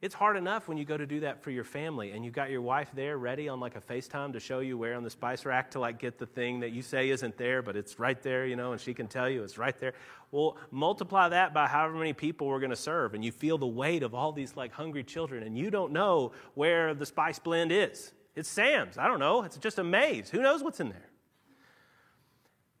It's 0.00 0.14
hard 0.14 0.36
enough 0.36 0.68
when 0.68 0.78
you 0.78 0.84
go 0.84 0.96
to 0.96 1.06
do 1.06 1.20
that 1.20 1.42
for 1.42 1.50
your 1.50 1.64
family 1.64 2.12
and 2.12 2.24
you 2.24 2.30
got 2.30 2.50
your 2.50 2.62
wife 2.62 2.88
there 2.94 3.18
ready 3.18 3.48
on 3.48 3.58
like 3.58 3.74
a 3.74 3.80
FaceTime 3.80 4.32
to 4.34 4.38
show 4.38 4.60
you 4.60 4.78
where 4.78 4.94
on 4.94 5.02
the 5.02 5.10
spice 5.10 5.44
rack 5.44 5.72
to 5.72 5.80
like 5.80 5.98
get 5.98 6.18
the 6.18 6.26
thing 6.26 6.60
that 6.60 6.70
you 6.70 6.82
say 6.82 7.10
isn't 7.10 7.36
there, 7.36 7.62
but 7.62 7.74
it's 7.74 7.98
right 7.98 8.22
there, 8.22 8.46
you 8.46 8.54
know, 8.54 8.70
and 8.70 8.80
she 8.80 8.94
can 8.94 9.08
tell 9.08 9.28
you 9.28 9.42
it's 9.42 9.58
right 9.58 9.76
there. 9.80 9.94
Well, 10.30 10.56
multiply 10.70 11.30
that 11.30 11.52
by 11.52 11.66
however 11.66 11.94
many 11.94 12.12
people 12.12 12.46
we're 12.46 12.60
going 12.60 12.70
to 12.70 12.76
serve, 12.76 13.14
and 13.14 13.24
you 13.24 13.32
feel 13.32 13.58
the 13.58 13.66
weight 13.66 14.04
of 14.04 14.14
all 14.14 14.30
these 14.30 14.56
like 14.56 14.72
hungry 14.72 15.02
children, 15.02 15.42
and 15.42 15.58
you 15.58 15.68
don't 15.68 15.92
know 15.92 16.30
where 16.54 16.94
the 16.94 17.06
spice 17.06 17.40
blend 17.40 17.72
is. 17.72 18.12
It's 18.36 18.48
Sam's. 18.48 18.98
I 18.98 19.08
don't 19.08 19.18
know. 19.18 19.42
It's 19.42 19.56
just 19.56 19.80
a 19.80 19.84
maze. 19.84 20.30
Who 20.30 20.42
knows 20.42 20.62
what's 20.62 20.78
in 20.78 20.90
there? 20.90 21.08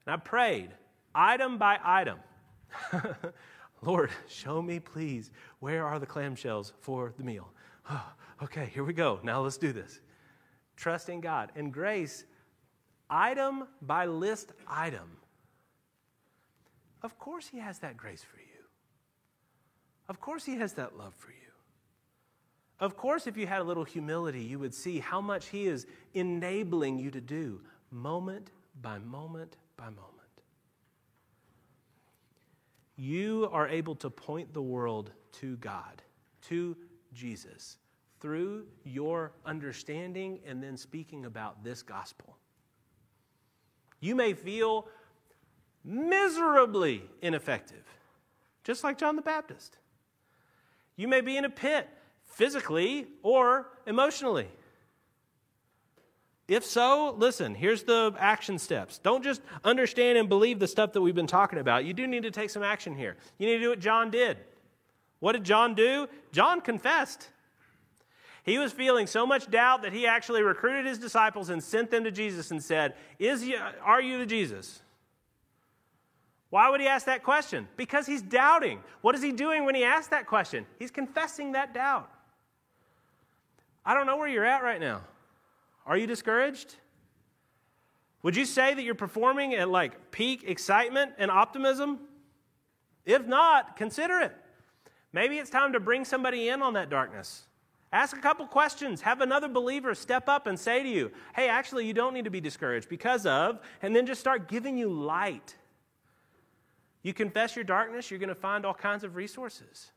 And 0.06 0.14
I 0.14 0.16
prayed 0.18 0.70
item 1.16 1.58
by 1.58 1.80
item. 1.82 2.20
Lord, 3.82 4.10
show 4.28 4.60
me, 4.60 4.80
please, 4.80 5.30
where 5.60 5.86
are 5.86 5.98
the 5.98 6.06
clamshells 6.06 6.72
for 6.80 7.12
the 7.16 7.24
meal? 7.24 7.48
Oh, 7.90 8.12
okay, 8.42 8.70
here 8.72 8.84
we 8.84 8.92
go. 8.92 9.20
Now 9.22 9.40
let's 9.42 9.58
do 9.58 9.72
this. 9.72 10.00
Trusting 10.76 11.20
God. 11.20 11.52
And 11.54 11.72
grace, 11.72 12.24
item 13.10 13.64
by 13.82 14.06
list 14.06 14.52
item. 14.66 15.16
Of 17.02 17.18
course, 17.18 17.48
He 17.48 17.58
has 17.58 17.78
that 17.80 17.96
grace 17.96 18.22
for 18.22 18.38
you. 18.38 18.46
Of 20.08 20.20
course, 20.20 20.44
He 20.44 20.56
has 20.56 20.72
that 20.74 20.96
love 20.96 21.14
for 21.16 21.30
you. 21.30 21.36
Of 22.80 22.96
course, 22.96 23.26
if 23.26 23.36
you 23.36 23.46
had 23.46 23.60
a 23.60 23.64
little 23.64 23.84
humility, 23.84 24.40
you 24.40 24.58
would 24.58 24.74
see 24.74 24.98
how 24.98 25.20
much 25.20 25.46
He 25.46 25.66
is 25.66 25.86
enabling 26.14 26.98
you 26.98 27.10
to 27.10 27.20
do 27.20 27.60
moment 27.90 28.50
by 28.80 28.98
moment 28.98 29.56
by 29.76 29.86
moment 29.86 30.17
you 32.98 33.48
are 33.52 33.68
able 33.68 33.94
to 33.94 34.10
point 34.10 34.52
the 34.52 34.60
world 34.60 35.12
to 35.32 35.56
God, 35.58 36.02
to 36.48 36.76
Jesus, 37.14 37.78
through 38.20 38.66
your 38.84 39.32
understanding 39.46 40.40
and 40.44 40.60
then 40.60 40.76
speaking 40.76 41.24
about 41.24 41.62
this 41.62 41.80
gospel. 41.80 42.36
You 44.00 44.16
may 44.16 44.34
feel 44.34 44.88
miserably 45.84 47.02
ineffective, 47.22 47.84
just 48.64 48.82
like 48.82 48.98
John 48.98 49.14
the 49.14 49.22
Baptist. 49.22 49.78
You 50.96 51.06
may 51.06 51.20
be 51.20 51.36
in 51.36 51.44
a 51.44 51.50
pit, 51.50 51.88
physically 52.24 53.06
or 53.22 53.68
emotionally. 53.86 54.48
If 56.48 56.64
so, 56.64 57.14
listen, 57.18 57.54
here's 57.54 57.82
the 57.82 58.14
action 58.18 58.58
steps. 58.58 58.98
Don't 58.98 59.22
just 59.22 59.42
understand 59.64 60.16
and 60.16 60.30
believe 60.30 60.58
the 60.58 60.66
stuff 60.66 60.94
that 60.94 61.02
we've 61.02 61.14
been 61.14 61.26
talking 61.26 61.58
about. 61.58 61.84
You 61.84 61.92
do 61.92 62.06
need 62.06 62.22
to 62.22 62.30
take 62.30 62.48
some 62.48 62.62
action 62.62 62.96
here. 62.96 63.16
You 63.38 63.46
need 63.46 63.58
to 63.58 63.62
do 63.64 63.68
what 63.68 63.80
John 63.80 64.10
did. 64.10 64.38
What 65.20 65.32
did 65.32 65.44
John 65.44 65.74
do? 65.74 66.08
John 66.32 66.62
confessed. 66.62 67.28
He 68.44 68.56
was 68.56 68.72
feeling 68.72 69.06
so 69.06 69.26
much 69.26 69.50
doubt 69.50 69.82
that 69.82 69.92
he 69.92 70.06
actually 70.06 70.42
recruited 70.42 70.86
his 70.86 70.98
disciples 70.98 71.50
and 71.50 71.62
sent 71.62 71.90
them 71.90 72.04
to 72.04 72.10
Jesus 72.10 72.50
and 72.50 72.64
said, 72.64 72.94
Is 73.18 73.44
you, 73.44 73.58
Are 73.82 74.00
you 74.00 74.16
the 74.16 74.24
Jesus? 74.24 74.80
Why 76.48 76.70
would 76.70 76.80
he 76.80 76.86
ask 76.86 77.04
that 77.04 77.22
question? 77.22 77.68
Because 77.76 78.06
he's 78.06 78.22
doubting. 78.22 78.80
What 79.02 79.14
is 79.14 79.22
he 79.22 79.32
doing 79.32 79.66
when 79.66 79.74
he 79.74 79.84
asks 79.84 80.08
that 80.08 80.26
question? 80.26 80.64
He's 80.78 80.90
confessing 80.90 81.52
that 81.52 81.74
doubt. 81.74 82.10
I 83.84 83.92
don't 83.92 84.06
know 84.06 84.16
where 84.16 84.28
you're 84.28 84.46
at 84.46 84.62
right 84.62 84.80
now. 84.80 85.02
Are 85.88 85.96
you 85.96 86.06
discouraged? 86.06 86.76
Would 88.22 88.36
you 88.36 88.44
say 88.44 88.74
that 88.74 88.82
you're 88.82 88.94
performing 88.94 89.54
at 89.54 89.70
like 89.70 90.10
peak 90.10 90.44
excitement 90.46 91.12
and 91.18 91.30
optimism? 91.30 91.98
If 93.06 93.26
not, 93.26 93.76
consider 93.76 94.20
it. 94.20 94.36
Maybe 95.14 95.38
it's 95.38 95.48
time 95.48 95.72
to 95.72 95.80
bring 95.80 96.04
somebody 96.04 96.50
in 96.50 96.60
on 96.60 96.74
that 96.74 96.90
darkness. 96.90 97.46
Ask 97.90 98.14
a 98.14 98.20
couple 98.20 98.46
questions. 98.46 99.00
Have 99.00 99.22
another 99.22 99.48
believer 99.48 99.94
step 99.94 100.28
up 100.28 100.46
and 100.46 100.60
say 100.60 100.82
to 100.82 100.88
you, 100.88 101.10
hey, 101.34 101.48
actually, 101.48 101.86
you 101.86 101.94
don't 101.94 102.12
need 102.12 102.26
to 102.26 102.30
be 102.30 102.40
discouraged 102.40 102.90
because 102.90 103.24
of, 103.24 103.60
and 103.80 103.96
then 103.96 104.04
just 104.04 104.20
start 104.20 104.46
giving 104.46 104.76
you 104.76 104.90
light. 104.90 105.56
You 107.02 107.14
confess 107.14 107.56
your 107.56 107.64
darkness, 107.64 108.10
you're 108.10 108.20
going 108.20 108.28
to 108.28 108.34
find 108.34 108.66
all 108.66 108.74
kinds 108.74 109.04
of 109.04 109.16
resources. 109.16 109.90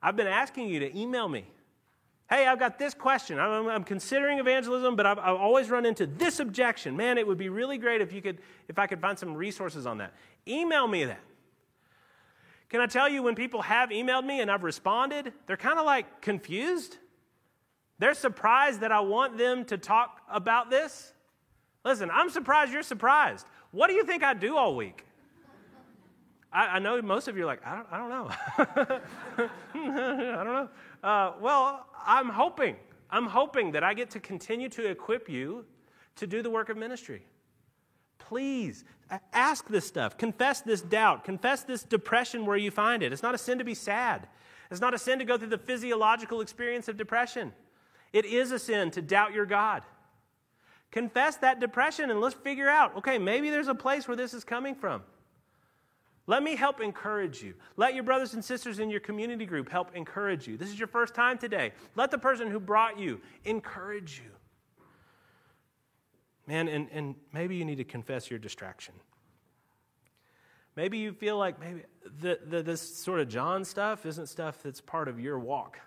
I've 0.00 0.14
been 0.14 0.28
asking 0.28 0.68
you 0.68 0.78
to 0.80 0.96
email 0.96 1.28
me. 1.28 1.46
Hey, 2.28 2.46
I've 2.46 2.58
got 2.58 2.78
this 2.78 2.92
question. 2.92 3.38
I'm, 3.38 3.68
I'm 3.68 3.84
considering 3.84 4.38
evangelism, 4.38 4.96
but 4.96 5.06
I've, 5.06 5.18
I've, 5.18 5.36
always 5.36 5.70
run 5.70 5.86
into 5.86 6.06
this 6.06 6.40
objection. 6.40 6.96
Man, 6.96 7.18
it 7.18 7.26
would 7.26 7.38
be 7.38 7.48
really 7.48 7.78
great 7.78 8.00
if 8.00 8.12
you 8.12 8.20
could, 8.20 8.38
if 8.68 8.78
I 8.80 8.88
could 8.88 9.00
find 9.00 9.16
some 9.16 9.34
resources 9.34 9.86
on 9.86 9.98
that. 9.98 10.12
Email 10.46 10.88
me 10.88 11.04
that. 11.04 11.20
Can 12.68 12.80
I 12.80 12.86
tell 12.86 13.08
you 13.08 13.22
when 13.22 13.36
people 13.36 13.62
have 13.62 13.90
emailed 13.90 14.26
me 14.26 14.40
and 14.40 14.50
I've 14.50 14.64
responded, 14.64 15.32
they're 15.46 15.56
kind 15.56 15.78
of 15.78 15.86
like 15.86 16.20
confused. 16.20 16.98
They're 18.00 18.14
surprised 18.14 18.80
that 18.80 18.90
I 18.90 19.00
want 19.00 19.38
them 19.38 19.64
to 19.66 19.78
talk 19.78 20.20
about 20.28 20.68
this. 20.68 21.12
Listen, 21.84 22.10
I'm 22.10 22.28
surprised 22.28 22.72
you're 22.72 22.82
surprised. 22.82 23.46
What 23.70 23.86
do 23.86 23.94
you 23.94 24.04
think 24.04 24.24
I 24.24 24.34
do 24.34 24.56
all 24.56 24.74
week? 24.74 25.04
I, 26.52 26.66
I 26.66 26.78
know 26.80 27.00
most 27.02 27.28
of 27.28 27.36
you 27.36 27.44
are 27.44 27.46
like, 27.46 27.64
I 27.64 27.76
don't, 27.76 27.86
I 27.92 27.98
don't 27.98 28.08
know. 28.08 28.30
I 29.74 30.44
don't 30.44 30.52
know. 30.54 30.68
Uh, 31.02 31.32
well, 31.40 31.86
I'm 32.04 32.28
hoping. 32.28 32.76
I'm 33.10 33.26
hoping 33.26 33.72
that 33.72 33.84
I 33.84 33.94
get 33.94 34.10
to 34.10 34.20
continue 34.20 34.68
to 34.70 34.88
equip 34.88 35.28
you 35.28 35.64
to 36.16 36.26
do 36.26 36.42
the 36.42 36.50
work 36.50 36.68
of 36.68 36.76
ministry. 36.76 37.24
Please 38.18 38.84
ask 39.32 39.68
this 39.68 39.86
stuff. 39.86 40.18
Confess 40.18 40.60
this 40.60 40.82
doubt. 40.82 41.24
Confess 41.24 41.62
this 41.62 41.82
depression 41.82 42.44
where 42.46 42.56
you 42.56 42.70
find 42.70 43.02
it. 43.02 43.12
It's 43.12 43.22
not 43.22 43.34
a 43.34 43.38
sin 43.38 43.58
to 43.58 43.64
be 43.64 43.74
sad. 43.74 44.26
It's 44.70 44.80
not 44.80 44.94
a 44.94 44.98
sin 44.98 45.18
to 45.20 45.24
go 45.24 45.38
through 45.38 45.48
the 45.48 45.58
physiological 45.58 46.40
experience 46.40 46.88
of 46.88 46.96
depression. 46.96 47.52
It 48.12 48.24
is 48.24 48.50
a 48.50 48.58
sin 48.58 48.90
to 48.92 49.02
doubt 49.02 49.32
your 49.32 49.46
God. 49.46 49.82
Confess 50.90 51.36
that 51.36 51.60
depression 51.60 52.10
and 52.10 52.20
let's 52.20 52.34
figure 52.34 52.68
out 52.68 52.96
okay, 52.96 53.18
maybe 53.18 53.50
there's 53.50 53.68
a 53.68 53.74
place 53.74 54.08
where 54.08 54.16
this 54.16 54.34
is 54.34 54.44
coming 54.44 54.74
from. 54.74 55.02
Let 56.26 56.42
me 56.42 56.56
help 56.56 56.80
encourage 56.80 57.42
you. 57.42 57.54
Let 57.76 57.94
your 57.94 58.02
brothers 58.02 58.34
and 58.34 58.44
sisters 58.44 58.80
in 58.80 58.90
your 58.90 59.00
community 59.00 59.46
group 59.46 59.70
help 59.70 59.94
encourage 59.94 60.48
you. 60.48 60.56
This 60.56 60.68
is 60.68 60.78
your 60.78 60.88
first 60.88 61.14
time 61.14 61.38
today. 61.38 61.72
Let 61.94 62.10
the 62.10 62.18
person 62.18 62.50
who 62.50 62.58
brought 62.58 62.98
you 62.98 63.20
encourage 63.44 64.20
you. 64.24 64.30
Man, 66.48 66.68
and, 66.68 66.88
and 66.92 67.14
maybe 67.32 67.56
you 67.56 67.64
need 67.64 67.78
to 67.78 67.84
confess 67.84 68.28
your 68.28 68.38
distraction. 68.38 68.94
Maybe 70.74 70.98
you 70.98 71.12
feel 71.12 71.38
like 71.38 71.60
maybe 71.60 71.82
the, 72.20 72.38
the, 72.44 72.62
this 72.62 72.80
sort 72.80 73.20
of 73.20 73.28
John 73.28 73.64
stuff 73.64 74.04
isn't 74.04 74.28
stuff 74.28 74.62
that's 74.62 74.80
part 74.80 75.08
of 75.08 75.18
your 75.20 75.38
walk. 75.38 75.78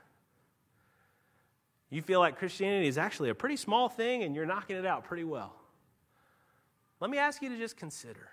You 1.90 2.02
feel 2.02 2.20
like 2.20 2.38
Christianity 2.38 2.88
is 2.88 2.98
actually 2.98 3.30
a 3.30 3.36
pretty 3.36 3.58
small 3.58 3.90
thing 3.90 4.24
and 4.24 4.36
you're 4.36 4.46
knocking 4.46 4.78
it 4.78 4.86
out 4.86 5.04
pretty 5.04 5.24
well. 5.24 5.56
Let 7.00 7.10
me 7.10 7.18
ask 7.18 7.42
you 7.42 7.50
to 7.50 7.58
just 7.58 7.78
consider 7.78 8.30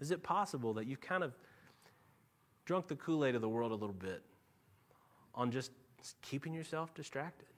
is 0.00 0.10
it 0.10 0.22
possible 0.22 0.74
that 0.74 0.86
you've 0.86 1.00
kind 1.00 1.22
of 1.22 1.34
drunk 2.64 2.88
the 2.88 2.96
Kool 2.96 3.24
Aid 3.24 3.34
of 3.34 3.40
the 3.40 3.48
world 3.48 3.72
a 3.72 3.74
little 3.74 3.94
bit 3.94 4.22
on 5.34 5.50
just 5.50 5.70
keeping 6.22 6.52
yourself 6.52 6.94
distracted? 6.94 7.48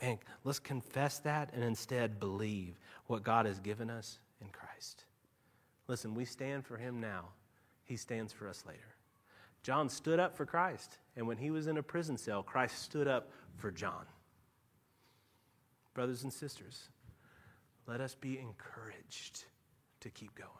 Man, 0.00 0.18
let's 0.44 0.58
confess 0.58 1.18
that 1.20 1.52
and 1.52 1.62
instead 1.62 2.18
believe 2.18 2.78
what 3.06 3.22
God 3.22 3.44
has 3.44 3.60
given 3.60 3.90
us 3.90 4.18
in 4.40 4.48
Christ. 4.48 5.04
Listen, 5.88 6.14
we 6.14 6.24
stand 6.24 6.64
for 6.64 6.76
Him 6.76 7.00
now, 7.00 7.26
He 7.84 7.96
stands 7.96 8.32
for 8.32 8.48
us 8.48 8.64
later. 8.66 8.94
John 9.62 9.90
stood 9.90 10.18
up 10.18 10.36
for 10.36 10.46
Christ, 10.46 10.96
and 11.16 11.26
when 11.26 11.36
he 11.36 11.50
was 11.50 11.66
in 11.66 11.76
a 11.76 11.82
prison 11.82 12.16
cell, 12.16 12.42
Christ 12.42 12.78
stood 12.78 13.06
up 13.06 13.30
for 13.56 13.70
John. 13.70 14.06
Brothers 15.92 16.22
and 16.22 16.32
sisters, 16.32 16.88
let 17.86 18.00
us 18.00 18.14
be 18.14 18.38
encouraged 18.38 19.44
to 20.00 20.10
keep 20.10 20.34
going. 20.34 20.50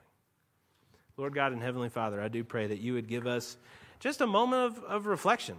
Lord 1.16 1.35
God 1.35 1.53
and 1.53 1.62
Heavenly 1.62 1.88
Father, 1.90 2.20
I 2.20 2.29
do 2.29 2.44
pray 2.44 2.66
that 2.66 2.81
you 2.81 2.94
would 2.94 3.09
give 3.09 3.26
us 3.26 3.57
just 3.98 4.20
a 4.20 4.26
moment 4.26 4.79
of, 4.79 4.85
of 4.85 5.07
reflection. 5.07 5.57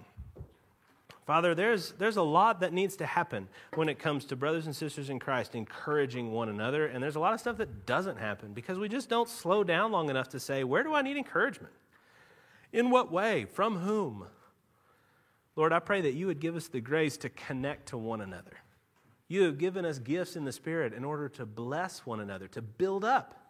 Father, 1.26 1.54
there's, 1.54 1.92
there's 1.94 2.18
a 2.18 2.24
lot 2.24 2.62
that 2.62 2.74
needs 2.74 2.96
to 2.98 3.06
happen 3.06 3.48
when 3.76 3.88
it 3.88 4.00
comes 4.00 4.26
to 4.26 4.36
brothers 4.36 4.66
and 4.66 4.76
sisters 4.76 5.10
in 5.10 5.20
Christ 5.20 5.54
encouraging 5.54 6.32
one 6.32 6.50
another. 6.50 6.88
And 6.88 7.02
there's 7.02 7.16
a 7.16 7.20
lot 7.20 7.34
of 7.34 7.40
stuff 7.40 7.58
that 7.58 7.86
doesn't 7.86 8.18
happen 8.18 8.54
because 8.54 8.80
we 8.80 8.90
just 8.90 9.08
don't 9.08 9.30
slow 9.30 9.64
down 9.64 9.92
long 9.92 10.10
enough 10.10 10.30
to 10.30 10.40
say, 10.40 10.64
where 10.64 10.84
do 10.84 10.96
I 10.96 11.04
need 11.04 11.18
encouragement? 11.18 11.74
In 12.74 12.90
what 12.90 13.12
way? 13.12 13.46
From 13.46 13.78
whom? 13.78 14.26
Lord, 15.56 15.74
I 15.74 15.80
pray 15.80 16.02
that 16.02 16.14
you 16.14 16.28
would 16.28 16.40
give 16.40 16.56
us 16.56 16.68
the 16.68 16.82
grace 16.82 17.18
to 17.18 17.30
connect 17.30 17.90
to 17.90 17.98
one 17.98 18.22
another. 18.22 18.58
You 19.28 19.44
have 19.44 19.58
given 19.58 19.86
us 19.86 20.00
gifts 20.00 20.36
in 20.36 20.44
the 20.44 20.52
Spirit 20.52 20.94
in 20.94 21.04
order 21.04 21.30
to 21.30 21.46
bless 21.46 22.06
one 22.06 22.20
another, 22.20 22.48
to 22.50 22.62
build 22.62 23.06
up. 23.06 23.41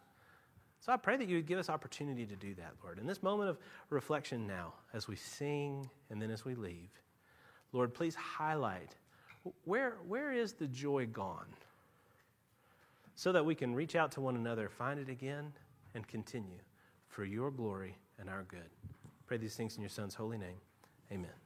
So 0.82 0.92
I 0.92 0.98
pray 0.98 1.16
that 1.16 1.30
you 1.30 1.36
would 1.36 1.46
give 1.46 1.60
us 1.60 1.70
opportunity 1.70 2.26
to 2.26 2.36
do 2.36 2.56
that, 2.56 2.74
Lord. 2.84 2.98
In 2.98 3.06
this 3.06 3.22
moment 3.22 3.50
of 3.50 3.60
reflection 3.92 4.48
now, 4.48 4.74
as 4.94 5.08
we 5.08 5.16
sing 5.16 5.88
and 6.10 6.20
then 6.20 6.32
as 6.32 6.44
we 6.44 6.56
leave, 6.56 6.90
Lord, 7.72 7.94
please 7.94 8.16
highlight 8.16 8.96
where, 9.66 9.98
where 10.08 10.32
is 10.32 10.54
the 10.54 10.68
joy 10.68 11.06
gone? 11.06 11.48
So 13.16 13.32
that 13.32 13.46
we 13.46 13.54
can 13.54 13.76
reach 13.76 13.96
out 13.96 14.12
to 14.14 14.22
one 14.22 14.36
another, 14.36 14.70
find 14.70 15.00
it 15.00 15.10
again, 15.10 15.54
and 15.94 16.08
continue 16.08 16.60
for 17.08 17.26
your 17.26 17.52
glory 17.52 17.96
and 18.20 18.30
our 18.30 18.44
good. 18.44 18.70
Pray 19.28 19.38
these 19.38 19.56
things 19.56 19.76
in 19.76 19.82
your 19.82 19.90
Son's 19.90 20.16
holy 20.16 20.38
name. 20.38 20.58
Amen. 21.12 21.41